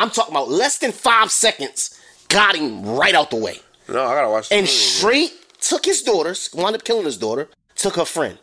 [0.00, 1.96] I'm talking about less than five seconds.
[2.28, 6.02] Got him right out the way No, I gotta watch the and straight took his
[6.02, 8.38] daughters, wound up killing his daughter, took her friend.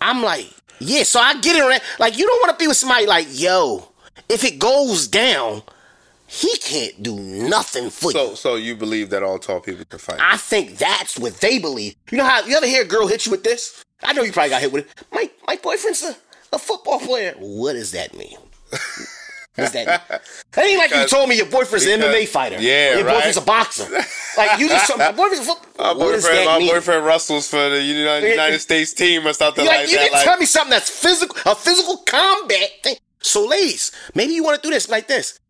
[0.00, 1.82] I'm like, yeah, so I get it.
[1.98, 3.88] Like, you don't want to be with somebody like, yo,
[4.28, 5.62] if it goes down,
[6.26, 8.36] he can't do nothing for So, you.
[8.36, 10.18] so you believe that all tall people can fight?
[10.20, 11.94] I think that's what they believe.
[12.10, 13.84] You know how you ever hear a girl hit you with this?
[14.02, 15.04] I know you probably got hit with it.
[15.12, 16.16] My my boyfriend's a,
[16.52, 17.34] a football player.
[17.38, 18.36] What does that mean?
[19.56, 20.22] What's that?
[20.52, 22.56] That ain't like you told me your boyfriend's an MMA fighter.
[22.60, 23.84] Yeah, your boyfriend's a boxer.
[24.38, 25.94] Like you just told me my boyfriend's a football.
[25.94, 26.70] my boyfriend, my mean?
[26.72, 30.02] boyfriend Russell's for the United, United States team or something You, like, like, you that.
[30.02, 32.96] didn't Like, tell me something that's physical, a physical combat thing.
[33.20, 35.40] So, ladies, maybe you want to do this like this.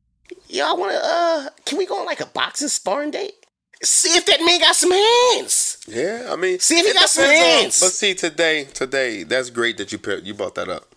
[0.48, 3.34] Y'all want to, uh, can we go on like a boxing sparring date?
[3.82, 5.84] See if that man got some hands.
[5.86, 7.80] yeah, I mean, See if he got some depends on- hands.
[7.80, 10.94] But see, today, today, that's great that you you brought that up.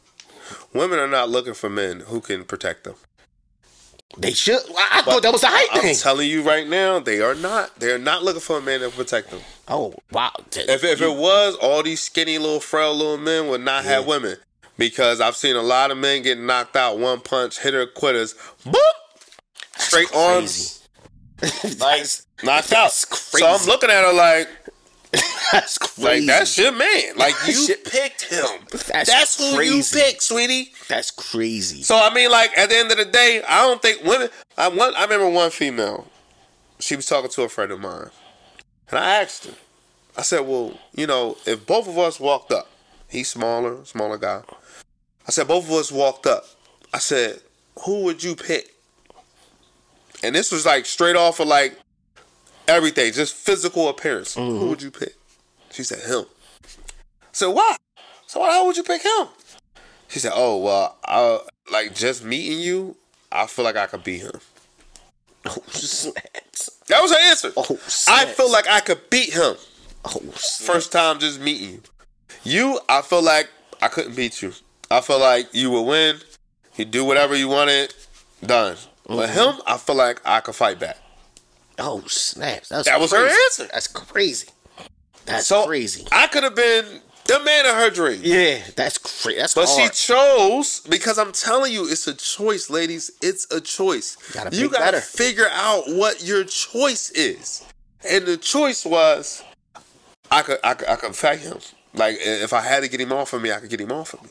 [0.74, 2.96] Women are not looking for men who can protect them.
[4.18, 4.60] They should.
[4.78, 5.96] I, I thought that was the height I'm thing.
[5.96, 7.80] telling you right now, they are not.
[7.80, 9.42] They are not looking for a man to protect them.
[9.68, 10.32] oh, wow.
[10.56, 14.38] If, if it was, all these skinny little frail little men would not have women.
[14.78, 18.34] Because I've seen a lot of men get knocked out one punch, hitter quitters,
[18.66, 18.76] boop,
[19.78, 20.88] straight arms,
[21.80, 22.06] like
[22.44, 22.86] knocked out.
[22.86, 24.48] that's So I'm looking at her like,
[25.52, 26.04] That's crazy.
[26.04, 27.16] like that's your man.
[27.16, 27.86] Like you Shit.
[27.86, 28.46] picked him.
[28.72, 30.72] That's That's who you picked, sweetie.
[30.88, 31.82] That's crazy.
[31.82, 34.30] So I mean, like at the end of the day, I don't think women.
[34.58, 34.96] I one.
[34.96, 36.08] I remember one female.
[36.80, 38.10] She was talking to a friend of mine,
[38.90, 39.54] and I asked her.
[40.18, 42.70] I said, "Well, you know, if both of us walked up,
[43.10, 44.44] he's smaller, smaller guy.
[45.30, 46.46] I said, both of us walked up.
[46.92, 47.40] I said,
[47.86, 48.74] who would you pick?
[50.24, 51.78] And this was like straight off of like
[52.68, 54.34] everything, just physical appearance.
[54.34, 54.70] Who mm-hmm.
[54.70, 55.14] would you pick?
[55.72, 56.26] She said him.
[56.64, 57.76] I said, why?
[58.28, 59.28] So why would you pick him?
[60.08, 61.40] She said, "Oh well, I,
[61.72, 62.96] like just meeting you,
[63.32, 64.32] I feel like I could beat him."
[65.46, 66.72] Oh, snaps.
[66.88, 67.52] That was her answer.
[67.56, 68.08] Oh, snaps.
[68.10, 69.56] I feel like I could beat him
[70.04, 70.66] Oh, snaps.
[70.66, 71.82] first time just meeting you.
[72.44, 73.50] You, I feel like
[73.82, 74.52] I couldn't beat you.
[74.92, 76.18] I feel like you would win.
[76.76, 77.94] You do whatever you wanted,
[78.46, 78.76] done.
[79.08, 79.40] But Mm-hmm.
[79.58, 80.98] him, I feel like I could fight back.
[81.78, 82.68] Oh, snaps.
[82.70, 83.68] That's That was her answer.
[83.72, 84.50] That's crazy.
[85.26, 86.08] That's So crazy.
[86.12, 88.22] I could have been the man of her dream.
[88.24, 89.40] Yeah, that's crazy.
[89.40, 89.94] That's But hard.
[89.94, 93.12] she chose because I'm telling you, it's a choice, ladies.
[93.22, 94.16] It's a choice.
[94.34, 95.02] Gotta you gotta better.
[95.02, 97.64] figure out what your choice is,
[98.10, 99.44] and the choice was,
[100.32, 101.60] I could, I could, I could fight him.
[101.94, 104.14] Like if I had to get him off of me, I could get him off
[104.14, 104.30] of me.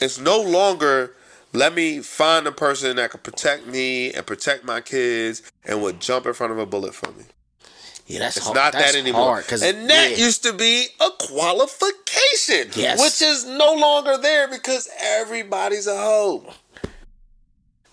[0.00, 1.14] It's no longer
[1.52, 6.00] let me find a person that could protect me and protect my kids and would
[6.00, 7.24] jump in front of a bullet for me.
[8.10, 8.56] Yeah, that's It's hard.
[8.56, 9.44] not that's that anymore.
[9.50, 10.16] And that yeah.
[10.16, 12.70] used to be a qualification.
[12.74, 13.00] Yes.
[13.00, 16.52] Which is no longer there because everybody's a hoe.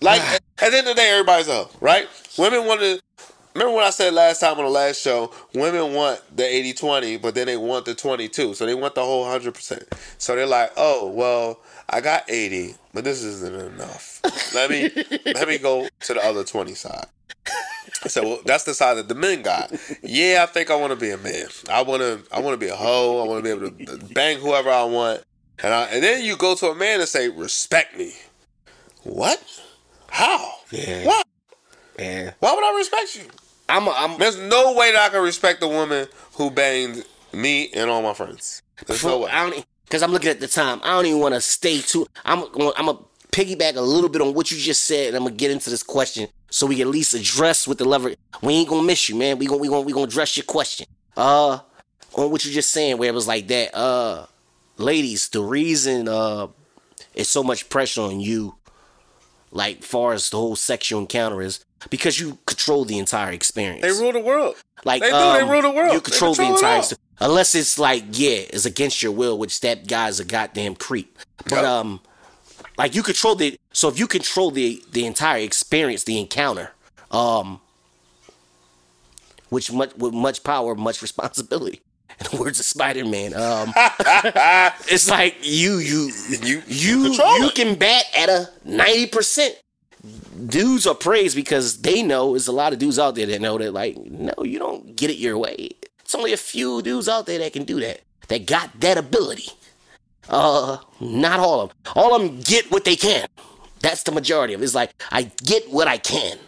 [0.00, 0.34] Like ah.
[0.34, 2.08] at at the end of the day, everybody's a hoe, right?
[2.36, 3.00] Women want to
[3.54, 7.34] remember what I said last time on the last show, women want the 80-20, but
[7.34, 8.54] then they want the 22.
[8.54, 9.82] So they want the whole 100%.
[10.18, 11.60] So they're like, "Oh, well,
[11.90, 14.20] I got 80, but this isn't enough.
[14.54, 14.90] Let me
[15.32, 17.06] let me go to the other 20 side."
[18.04, 19.72] I said, "Well, that's the side that the men got.
[20.02, 21.46] Yeah, I think I want to be a man.
[21.70, 22.22] I want to.
[22.32, 23.22] I want to be a hoe.
[23.22, 25.22] I want to be able to bang whoever I want.
[25.62, 28.12] And I, and then you go to a man and say, respect me.
[29.02, 29.42] What?
[30.08, 30.54] How?
[30.70, 31.04] Yeah.
[31.04, 31.22] Why?
[31.98, 32.32] Yeah.
[32.38, 33.24] Why would I respect you?
[33.68, 37.70] I'm, a, I'm There's no way that I can respect a woman who banged me
[37.74, 38.62] and all my friends.
[38.86, 39.30] There's no way.
[39.30, 40.80] I don't because I'm looking at the time.
[40.84, 42.06] I don't even want to stay too.
[42.24, 42.44] I'm.
[42.76, 42.98] I'm gonna
[43.32, 45.82] piggyback a little bit on what you just said, and I'm gonna get into this
[45.82, 48.14] question so we at least address with the lever.
[48.42, 49.38] We ain't gonna miss you, man.
[49.38, 50.86] We gonna we gonna we gonna address your question.
[51.16, 51.60] Uh,
[52.14, 53.74] on what you just saying, where it was like that.
[53.76, 54.26] Uh,
[54.78, 56.48] ladies, the reason uh,
[57.14, 58.54] it's so much pressure on you,
[59.50, 63.82] like far as the whole sexual encounter is because you control the entire experience.
[63.82, 64.56] They rule the world.
[64.84, 65.92] Like They do, um, they rule the world.
[65.92, 66.82] You control, control the entire
[67.20, 71.18] unless it's like yeah, it's against your will, which that guy's a goddamn creep.
[71.44, 71.64] But Yep.
[71.64, 72.00] um,
[72.78, 76.70] like you control the so if you control the the entire experience, the encounter,
[77.10, 77.60] um,
[79.50, 81.80] which much with much power, much responsibility.
[82.20, 83.72] In the words of Spider Man, um,
[84.88, 86.10] it's like you you
[86.42, 89.56] You- you control you can bat at a ninety percent.
[90.46, 93.58] Dudes are praised because they know there's a lot of dudes out there that know
[93.58, 95.70] that like no you don't get it your way.
[96.00, 99.50] It's only a few dudes out there that can do that that got that ability
[100.28, 103.26] uh not all of them all of them get what they can.
[103.80, 104.64] That's the majority of it.
[104.64, 106.38] It's like i get what i can.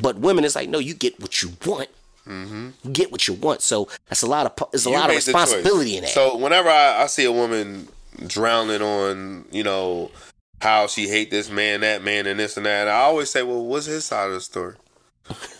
[0.00, 1.88] But women it's like no you get what you want.
[2.26, 3.60] You get what you want.
[3.60, 6.10] So that's a lot of there's a You lot of responsibility in that.
[6.10, 7.88] So whenever I, I see a woman
[8.26, 10.10] drowning on, you know,
[10.60, 13.64] how she hate this man, that man, and this and that, I always say, well,
[13.64, 14.76] what's his side of the story?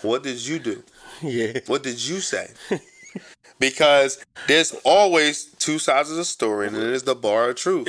[0.02, 0.82] What did you do?
[1.22, 1.60] yeah.
[1.66, 2.50] What did you say?
[3.58, 7.88] because there's always two sides of the story, and it is the bar of truth.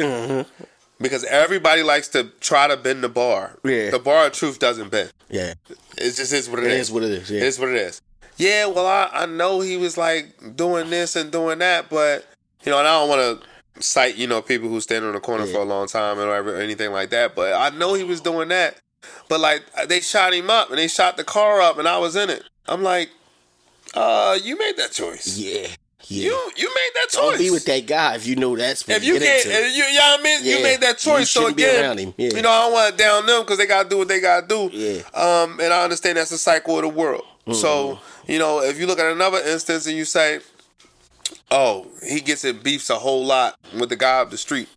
[0.97, 3.57] Because everybody likes to try to bend the bar.
[3.65, 3.89] Yeah.
[3.89, 5.11] The bar of truth doesn't bend.
[5.29, 5.53] yeah
[5.97, 8.01] It just is what it is what it is yeah it is what it is.
[8.37, 12.25] Yeah, well, I, I know he was like doing this and doing that, but
[12.63, 15.19] you know, and I don't want to cite you know people who stand on the
[15.19, 17.35] corner for a long time and or anything like that.
[17.35, 18.77] But I know he was doing that.
[19.27, 22.15] But like they shot him up and they shot the car up and I was
[22.15, 22.43] in it.
[22.67, 23.09] I'm like,
[23.93, 25.37] uh, you made that choice.
[25.37, 25.67] yeah
[26.07, 27.21] yeah You you made that choice.
[27.21, 29.67] Don't be with that guy if you know that's what If you get can't, into.
[29.67, 30.45] if you, you know what I mean?
[30.45, 31.29] You made that choice.
[31.31, 32.13] So again, around him.
[32.17, 32.29] Yeah.
[32.35, 34.47] you know, I don't want to down them because they gotta do what they gotta
[34.47, 34.69] do.
[34.71, 35.01] Yeah.
[35.13, 37.23] Um, and I understand that's the cycle of the world.
[37.53, 38.31] So Mm-hmm.
[38.31, 40.39] you know, if you look at another instance and you say,
[41.51, 44.67] "Oh, he gets in beefs a whole lot with the guy up the street,"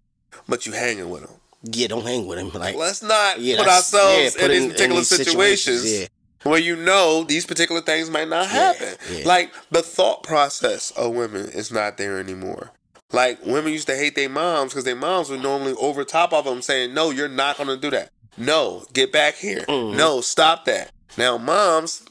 [0.48, 1.30] but you hanging with him.
[1.62, 2.50] yeah, don't hang with him.
[2.52, 5.82] Like Let's not Yeah, put ourselves yeah, put in in- these in particular these situations.
[5.82, 6.10] situations,
[6.44, 8.94] Where you know these particular things might not happen.
[9.12, 9.24] yeah.
[9.26, 12.70] Like the thought process of women is not there anymore.
[13.12, 16.44] Like women used to hate their moms because their moms were normally over top of
[16.44, 18.10] them saying, "No, you're not going to do that.
[18.36, 19.60] No, get back here.
[19.68, 19.96] Mm-hmm.
[19.96, 22.04] No, stop that." Now moms,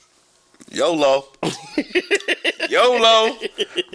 [0.72, 1.28] YOLO,
[2.70, 3.38] YOLO.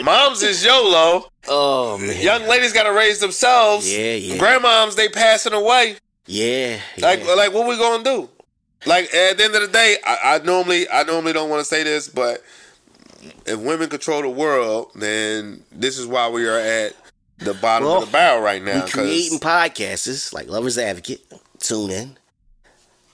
[0.03, 1.29] Moms is YOLO.
[1.49, 3.91] oh man, Young ladies got to raise themselves.
[3.93, 4.37] Yeah, yeah.
[4.37, 5.97] Grandmoms, they passing away.
[6.27, 7.35] yeah, Like, yeah.
[7.35, 8.29] like what we gonna do?
[8.87, 11.65] Like at the end of the day, I, I normally, I normally don't want to
[11.65, 12.43] say this, but
[13.47, 16.95] if women control the world, then this is why we are at
[17.39, 18.85] the bottom Well, of the barrel right now.
[18.85, 21.25] we creating podcasts like Lovers Advocate.
[21.61, 22.17] Tune in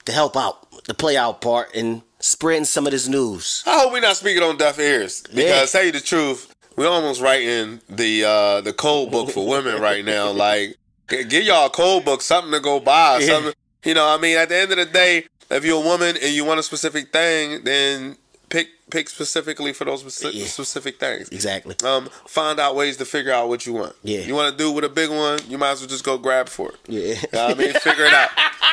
[0.05, 3.63] to help out, to play our part and spreading some of this news.
[3.67, 5.79] I hope we're not speaking on deaf ears because Yeah.
[5.79, 10.03] tell you the truth, we're almost writing the uh the code book for women right
[10.03, 10.31] now.
[10.31, 10.75] Like,
[11.07, 13.27] give y'all a code book, something to go by, Yeah.
[13.27, 13.53] something.
[13.85, 16.33] You know, I mean, at the end of the day, if you're a woman and
[16.33, 18.17] you want a specific thing, then
[18.49, 20.45] pick pick specifically for those speci- Yeah.
[20.47, 21.29] specific things.
[21.29, 21.75] Exactly.
[21.83, 23.95] Um, find out ways to figure out what you want.
[24.03, 24.21] Yeah.
[24.21, 26.49] You want to do with a big one, you might as well just go grab
[26.49, 26.77] for it.
[26.87, 26.99] Yeah.
[26.99, 27.73] You know what I mean?
[27.73, 28.29] Figure it out.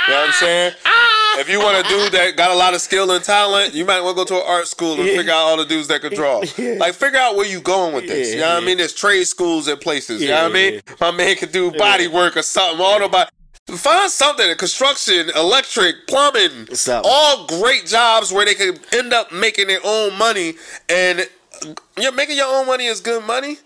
[0.08, 0.72] You know what I'm saying?
[1.38, 4.00] If you want a dude that got a lot of skill and talent, you might
[4.00, 6.14] want to go to an art school and figure out all the dudes that could
[6.14, 6.38] draw.
[6.58, 8.32] Like, figure out where you going with this.
[8.32, 8.78] You know what I mean?
[8.78, 10.22] There's trade schools and places.
[10.22, 10.80] You know what I mean?
[10.98, 12.80] My man could do body work or something.
[12.80, 13.28] All the body.
[13.68, 17.10] Find something, construction, electric, plumbing, Something.
[17.12, 20.54] all great jobs where they could end up making their own money.
[20.88, 21.28] And
[21.98, 23.58] you're making your own money is good money.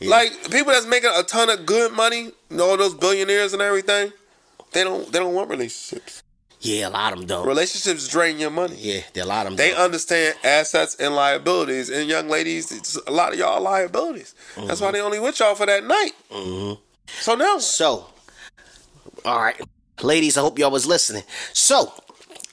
[0.00, 4.12] Like people that's making a ton of good money, all those billionaires and everything,
[4.72, 6.22] they don't they don't want relationships.
[6.60, 7.46] Yeah, a lot of them don't.
[7.46, 8.76] Relationships drain your money.
[8.78, 9.56] Yeah, a lot of them.
[9.56, 9.80] They don't.
[9.80, 14.34] understand assets and liabilities, and young ladies, it's a lot of y'all liabilities.
[14.56, 14.94] That's why mm-hmm.
[14.94, 16.12] they only with y'all for that night.
[16.30, 16.80] Mm-hmm.
[17.06, 18.06] So now, So,
[19.24, 19.60] all right,
[20.02, 21.22] ladies, I hope y'all was listening.
[21.52, 21.92] So,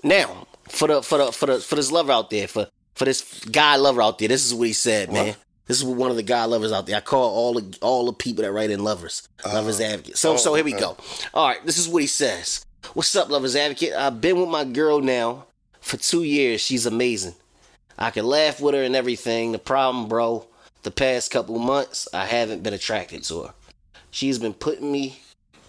[0.03, 3.43] now for the for the for the for this lover out there, for for this
[3.45, 5.36] guy lover out there, this is what he said, man.
[5.67, 6.97] This is what one of the guy lovers out there.
[6.97, 9.55] I call all the all the people that write in lovers, uh-huh.
[9.55, 10.17] lovers advocate.
[10.17, 10.91] So so here we go.
[10.91, 11.30] Uh-huh.
[11.34, 12.65] All right, this is what he says.
[12.93, 13.93] What's up, lovers advocate?
[13.93, 15.45] I've been with my girl now
[15.80, 16.61] for two years.
[16.61, 17.36] She's amazing.
[17.97, 19.51] I can laugh with her and everything.
[19.51, 20.47] The problem, bro,
[20.84, 23.53] the past couple months, I haven't been attracted to her.
[24.09, 25.22] She's been putting me,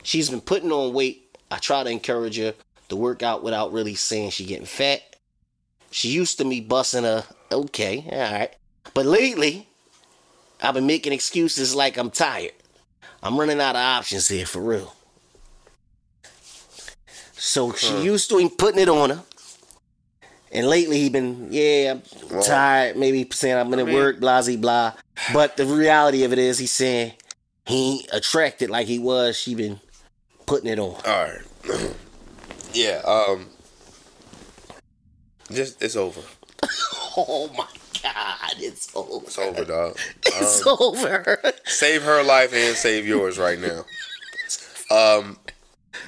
[0.02, 1.36] she's been putting on weight.
[1.50, 2.54] I try to encourage her
[2.88, 5.00] to work out without really saying she getting fat.
[5.90, 8.54] She used to me busting her, okay, all right.
[8.94, 9.68] But lately,
[10.62, 12.52] I've been making excuses like I'm tired.
[13.22, 14.94] I'm running out of options here for real.
[17.34, 19.22] So she used to him putting it on her.
[20.52, 21.94] And lately he been, yeah,
[22.30, 24.92] I'm tired, maybe saying I've been at work, blah, blah, blah.
[25.32, 27.12] But the reality of it is, he's saying
[27.66, 29.36] he ain't attracted like he was.
[29.36, 29.80] She been
[30.46, 30.94] putting it on.
[31.06, 31.40] All right.
[32.74, 33.00] yeah.
[33.04, 33.48] Um.
[35.50, 36.20] Just it's over.
[37.14, 37.66] Oh my
[38.02, 39.26] god, it's over.
[39.26, 39.98] It's over, dog.
[40.26, 41.36] It's Um, over.
[41.66, 43.84] save her life and save yours right now.
[44.90, 45.36] Um,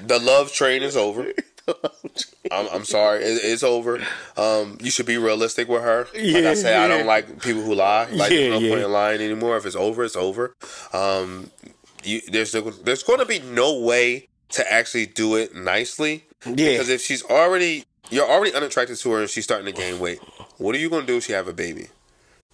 [0.06, 1.26] the love train is over.
[2.50, 4.00] I'm, I'm sorry, it, it's over.
[4.38, 6.06] Um, you should be realistic with her.
[6.14, 8.06] Like I said, I don't like people who lie.
[8.10, 8.70] Like Yeah, no yeah.
[8.70, 9.58] point in lying anymore.
[9.58, 10.54] If it's over, it's over.
[10.94, 11.50] Um,
[12.06, 16.24] you, there's there's going to be no way to actually do it nicely.
[16.44, 16.52] Yeah.
[16.72, 20.20] Because if she's already you're already unattracted to her and she's starting to gain weight,
[20.58, 21.88] what are you gonna do if she have a baby?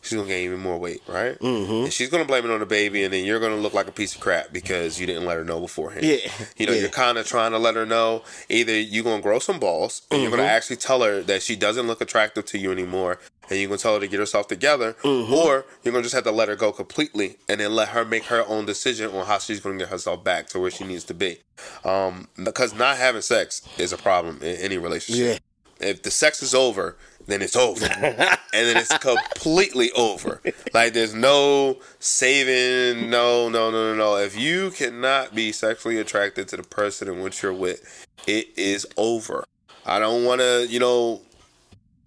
[0.03, 1.39] She's gonna gain even more weight, right?
[1.39, 1.85] Mm-hmm.
[1.85, 3.93] And she's gonna blame it on the baby, and then you're gonna look like a
[3.93, 6.05] piece of crap because you didn't let her know beforehand.
[6.07, 6.17] Yeah.
[6.57, 6.81] you know, Yeah.
[6.81, 10.23] you're kind of trying to let her know either you're gonna grow some balls, and
[10.23, 10.51] you're gonna Mm-hmm.
[10.57, 13.19] actually tell her that she doesn't look attractive to you anymore,
[13.51, 15.35] and you're gonna tell her to get herself together, Mm-hmm.
[15.35, 18.25] or you're gonna just have to let her go completely, and then let her make
[18.25, 21.15] her own decision on how she's gonna get herself back to where she needs to
[21.15, 21.39] be.
[21.85, 25.43] Um, because not having sex is a problem in any relationship.
[25.81, 25.89] Yeah.
[25.91, 26.97] If the sex is over,
[27.27, 27.87] then it's over.
[27.87, 30.41] and then it's completely over.
[30.75, 34.17] Like there's no saving, no, no, no, no, no.
[34.17, 38.87] If you cannot be sexually attracted to the person in which you're with, it is
[38.97, 39.45] over.
[39.87, 41.23] I don't want to, you know,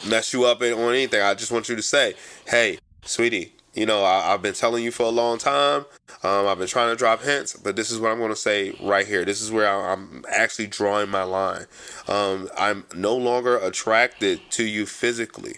[0.07, 1.21] mess you up on anything.
[1.21, 2.15] I just want you to say,
[2.47, 5.85] hey, sweetie, you know, I, I've been telling you for a long time.
[6.23, 8.73] Um, I've been trying to drop hints, but this is what I'm going to say
[8.81, 9.25] right here.
[9.25, 11.65] This is where I, I'm actually drawing my line.
[12.07, 15.57] Um, I'm no longer attracted to you physically,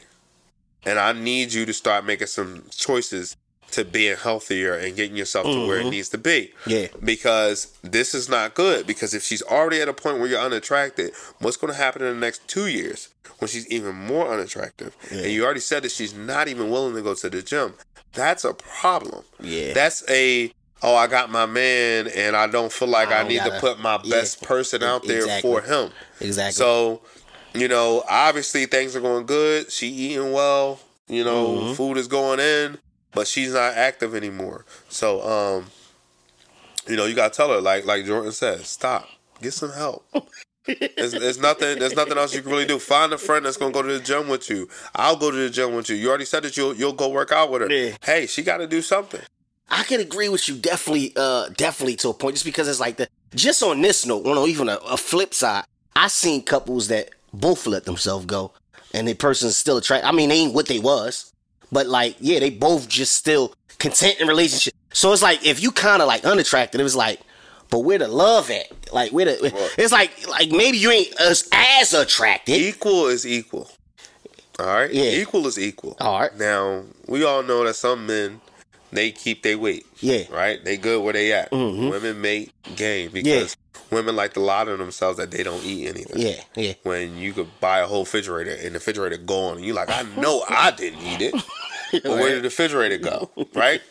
[0.85, 3.37] and I need you to start making some choices
[3.71, 6.53] to being healthier and getting yourself to where it needs to be.
[6.65, 6.87] Yeah.
[7.03, 8.87] Because this is not good.
[8.87, 12.13] Because if she's already at a point where you're unattracted, what's going to happen in
[12.13, 13.09] the next two years
[13.39, 14.95] when she's even more unattractive?
[15.11, 17.73] And you already said that she's not even willing to go to the gym.
[18.15, 19.23] That's a problem.
[19.39, 19.73] Yeah.
[19.73, 20.51] That's a
[20.81, 23.59] oh, I got my man, and I don't feel like I I, need to gotta-
[23.59, 24.15] put my yeah.
[24.17, 25.49] best person out there Exactly.
[25.51, 25.91] for him.
[26.21, 26.51] Exactly.
[26.53, 27.01] So,
[27.53, 29.71] you know, obviously things are going good.
[29.71, 30.79] She eating well.
[31.07, 31.73] You know, Mm-hmm.
[31.73, 32.77] food is going in,
[33.13, 34.65] but she's not active anymore.
[34.89, 35.65] So, um,
[36.87, 39.07] you know, you gotta tell her like like Jordan said, stop,
[39.41, 40.05] get some help.
[40.65, 41.79] There's, there's nothing.
[41.79, 42.79] There's nothing else you can really do.
[42.79, 44.67] Find a friend that's gonna go to the gym with you.
[44.95, 45.95] I'll go to the gym with you.
[45.95, 47.71] You already said that you'll you'll go work out with her.
[47.71, 47.97] Yeah.
[48.03, 49.21] Hey, she got to do something.
[49.69, 52.35] I can agree with you definitely, uh, definitely to a point.
[52.35, 55.65] Just because it's like the just on this note, on even a, a flip side,
[55.95, 58.51] I seen couples that both let themselves go,
[58.93, 60.07] and the person's still attracted.
[60.07, 61.33] I mean, they ain't what they was,
[61.71, 64.73] but like, yeah, they both just still content in relationship.
[64.93, 67.19] So it's like if you kind of like unattracted, it was like,
[67.69, 68.67] but where the love at?
[68.93, 69.71] Like where the?
[69.77, 72.55] It's like like maybe you ain't as, as attracted.
[72.55, 73.69] Equal is equal.
[74.59, 74.91] All right.
[74.93, 75.11] Yeah.
[75.11, 75.97] Equal is equal.
[75.99, 76.37] All right.
[76.37, 78.41] Now we all know that some men
[78.91, 79.85] they keep their weight.
[79.99, 80.23] Yeah.
[80.31, 80.63] Right.
[80.63, 81.51] They good where they at.
[81.51, 81.89] Mhm.
[81.91, 83.57] Women make game because
[83.91, 86.19] women like to lie to themselves that they don't eat anything.
[86.21, 86.73] Yeah, yeah.
[86.83, 90.03] When you could buy a whole refrigerator and the refrigerator gone, and you like, I
[90.17, 91.35] know I didn't eat it.
[91.91, 93.29] But where did the refrigerator go?
[93.53, 93.81] Right?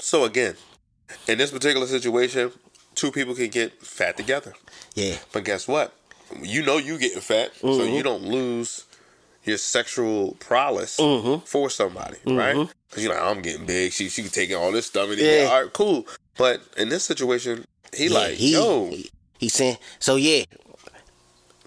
[0.00, 0.54] So again,
[1.26, 2.52] in this particular situation,
[2.94, 4.52] two people can get fat together.
[4.94, 5.16] Yeah.
[5.32, 5.94] But guess what?
[6.42, 7.94] You know you getting fat, so Mm-hmm.
[7.94, 8.84] you don't lose
[9.44, 11.44] your sexual prowess Mm-hmm.
[11.46, 12.68] for somebody, right?
[12.88, 13.92] Because you're like, I'm getting big.
[13.92, 15.42] She she can take all this stuff and Yeah.
[15.44, 15.48] yeah.
[15.48, 16.06] all right, cool.
[16.36, 20.44] But in this situation, he Yeah, like, he, yo, he, he saying so yeah.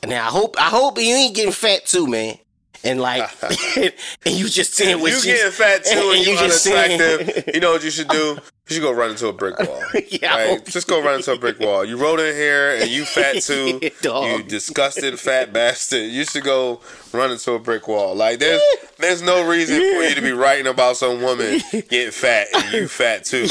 [0.05, 2.37] Now I hope I hope you ain't getting fat too, man.
[2.83, 3.29] And like,
[3.77, 6.99] and you just saying what you getting fat too, and, and you you just saying-
[7.01, 7.53] unattractive.
[7.55, 8.37] you know what you should do?
[8.71, 9.83] You should go run into a brick wall.
[10.07, 10.65] Yeah, right?
[10.65, 11.83] Just go run into a brick wall.
[11.83, 13.79] You rolled in here and you fat too.
[14.01, 16.09] You disgusted fat bastard.
[16.09, 16.79] You should go
[17.11, 18.15] run into a brick wall.
[18.15, 18.61] Like there's
[18.97, 22.87] there's no reason for you to be writing about some woman getting fat and you
[22.87, 23.45] fat too,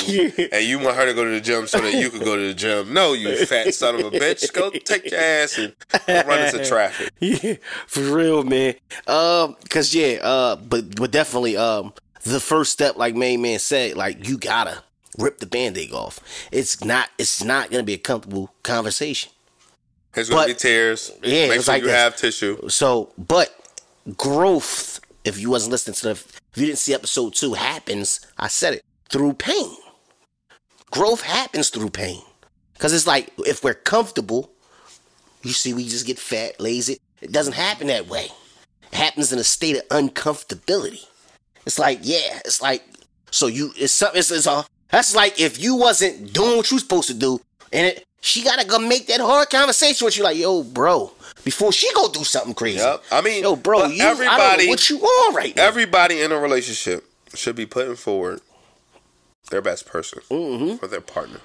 [0.53, 2.47] and you want her to go to the gym so that you could go to
[2.49, 2.95] the gym.
[2.95, 4.51] No, you fat son of a bitch.
[4.55, 5.75] Go take your ass and
[6.27, 7.13] run into traffic.
[7.21, 7.57] yeah,
[7.87, 8.75] for real, man.
[9.07, 11.93] Um, cause yeah, uh, but but definitely, um,
[12.23, 14.83] the first step, like main man said, like you gotta
[15.19, 16.21] rip the band-aid off.
[16.53, 19.33] It's not, it's not gonna be a comfortable conversation.
[20.13, 21.11] There's gonna But- be tears.
[21.23, 21.97] Yeah, Make it's sure like you this.
[21.97, 22.69] have tissue.
[22.69, 23.55] So, but
[24.17, 28.21] growth, if you wasn't listening to the, if you didn't see episode two, happens.
[28.39, 29.77] I said it through pain.
[30.91, 32.21] Growth happens through pain,
[32.79, 34.51] cause it's like if we're comfortable,
[35.43, 36.99] you see, we just get fat, lazy.
[37.21, 38.27] It doesn't happen that way.
[38.91, 41.05] It happens in a state of uncomfortability.
[41.65, 42.83] It's like, yeah, it's like,
[43.31, 46.79] so you, it's something, it's, it's a, that's like if you wasn't doing what you
[46.79, 47.41] supposed to do,
[47.73, 51.13] and it, she gotta go make that hard conversation with you, like, yo, bro,
[51.45, 52.79] before she go do something crazy.
[52.79, 53.03] Yep.
[53.11, 55.67] I mean, Yo, bro, you, I don't know everybody, what you on right now.
[55.67, 58.41] everybody in a relationship should be putting forward
[59.51, 60.21] their best person
[60.79, 61.41] for their partner.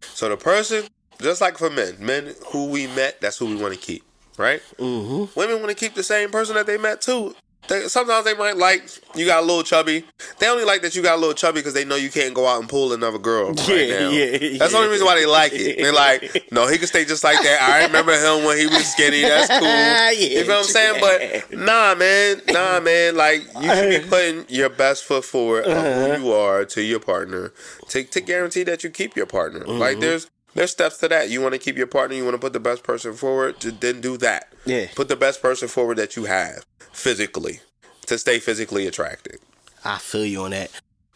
[0.00, 0.84] So the person,
[1.20, 4.02] just like for men, men who we met, that's who we want to keep,
[4.36, 4.60] right?
[4.78, 5.38] Mm-hmm.
[5.38, 7.34] Women want to keep the same person that they met too.
[7.68, 8.82] They, sometimes they might like
[9.14, 10.04] you got a little chubby.
[10.38, 12.46] They only like that you got a little chubby because they know you can't go
[12.46, 13.52] out and pull another girl.
[13.52, 14.10] Right Yeah, now.
[14.10, 15.76] yeah, That's the only reason why they like it.
[15.78, 17.62] They're like, no, he can stay just like that.
[17.62, 19.22] I remember him when he was skinny.
[19.22, 19.68] That's cool.
[19.68, 21.00] Yeah, you feel what I'm saying?
[21.00, 23.16] But nah, man, nah, man.
[23.16, 26.16] Like you should be putting your best foot forward of Uh-huh.
[26.16, 27.52] who you are to your partner
[27.90, 29.60] to to guarantee that you keep your partner.
[29.64, 30.00] Like Mm-hmm.
[30.00, 30.30] there's.
[30.54, 31.30] There's steps to that.
[31.30, 32.16] You want to keep your partner.
[32.16, 33.60] You want to put the best person forward.
[33.60, 34.52] to- Then do that.
[34.66, 34.86] Yeah.
[34.94, 37.60] Put the best person forward that you have physically
[38.06, 39.38] to stay physically attracted.
[39.84, 40.70] I feel you on that.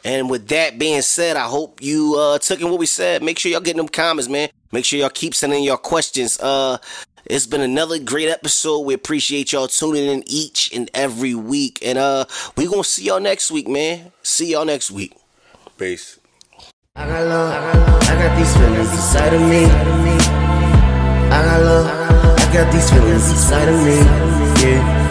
[0.04, 3.22] And with that being said, I hope you uh took in what we said.
[3.22, 4.50] Make sure y'all get them comments, man.
[4.70, 6.38] Make sure y'all keep sending your questions.
[6.40, 6.78] Uh
[7.26, 8.80] it's been another great episode.
[8.80, 11.78] We appreciate y'all tuning in each and every week.
[11.82, 12.26] And uh
[12.56, 14.12] we gonna see y'all next week, man.
[14.22, 15.14] See y'all next week.
[15.78, 16.18] Peace.
[16.96, 17.52] I got love,
[18.08, 19.64] I got these feelings inside of me.
[19.64, 23.96] I got love, I got these feelings inside of me.
[24.62, 25.03] Yeah.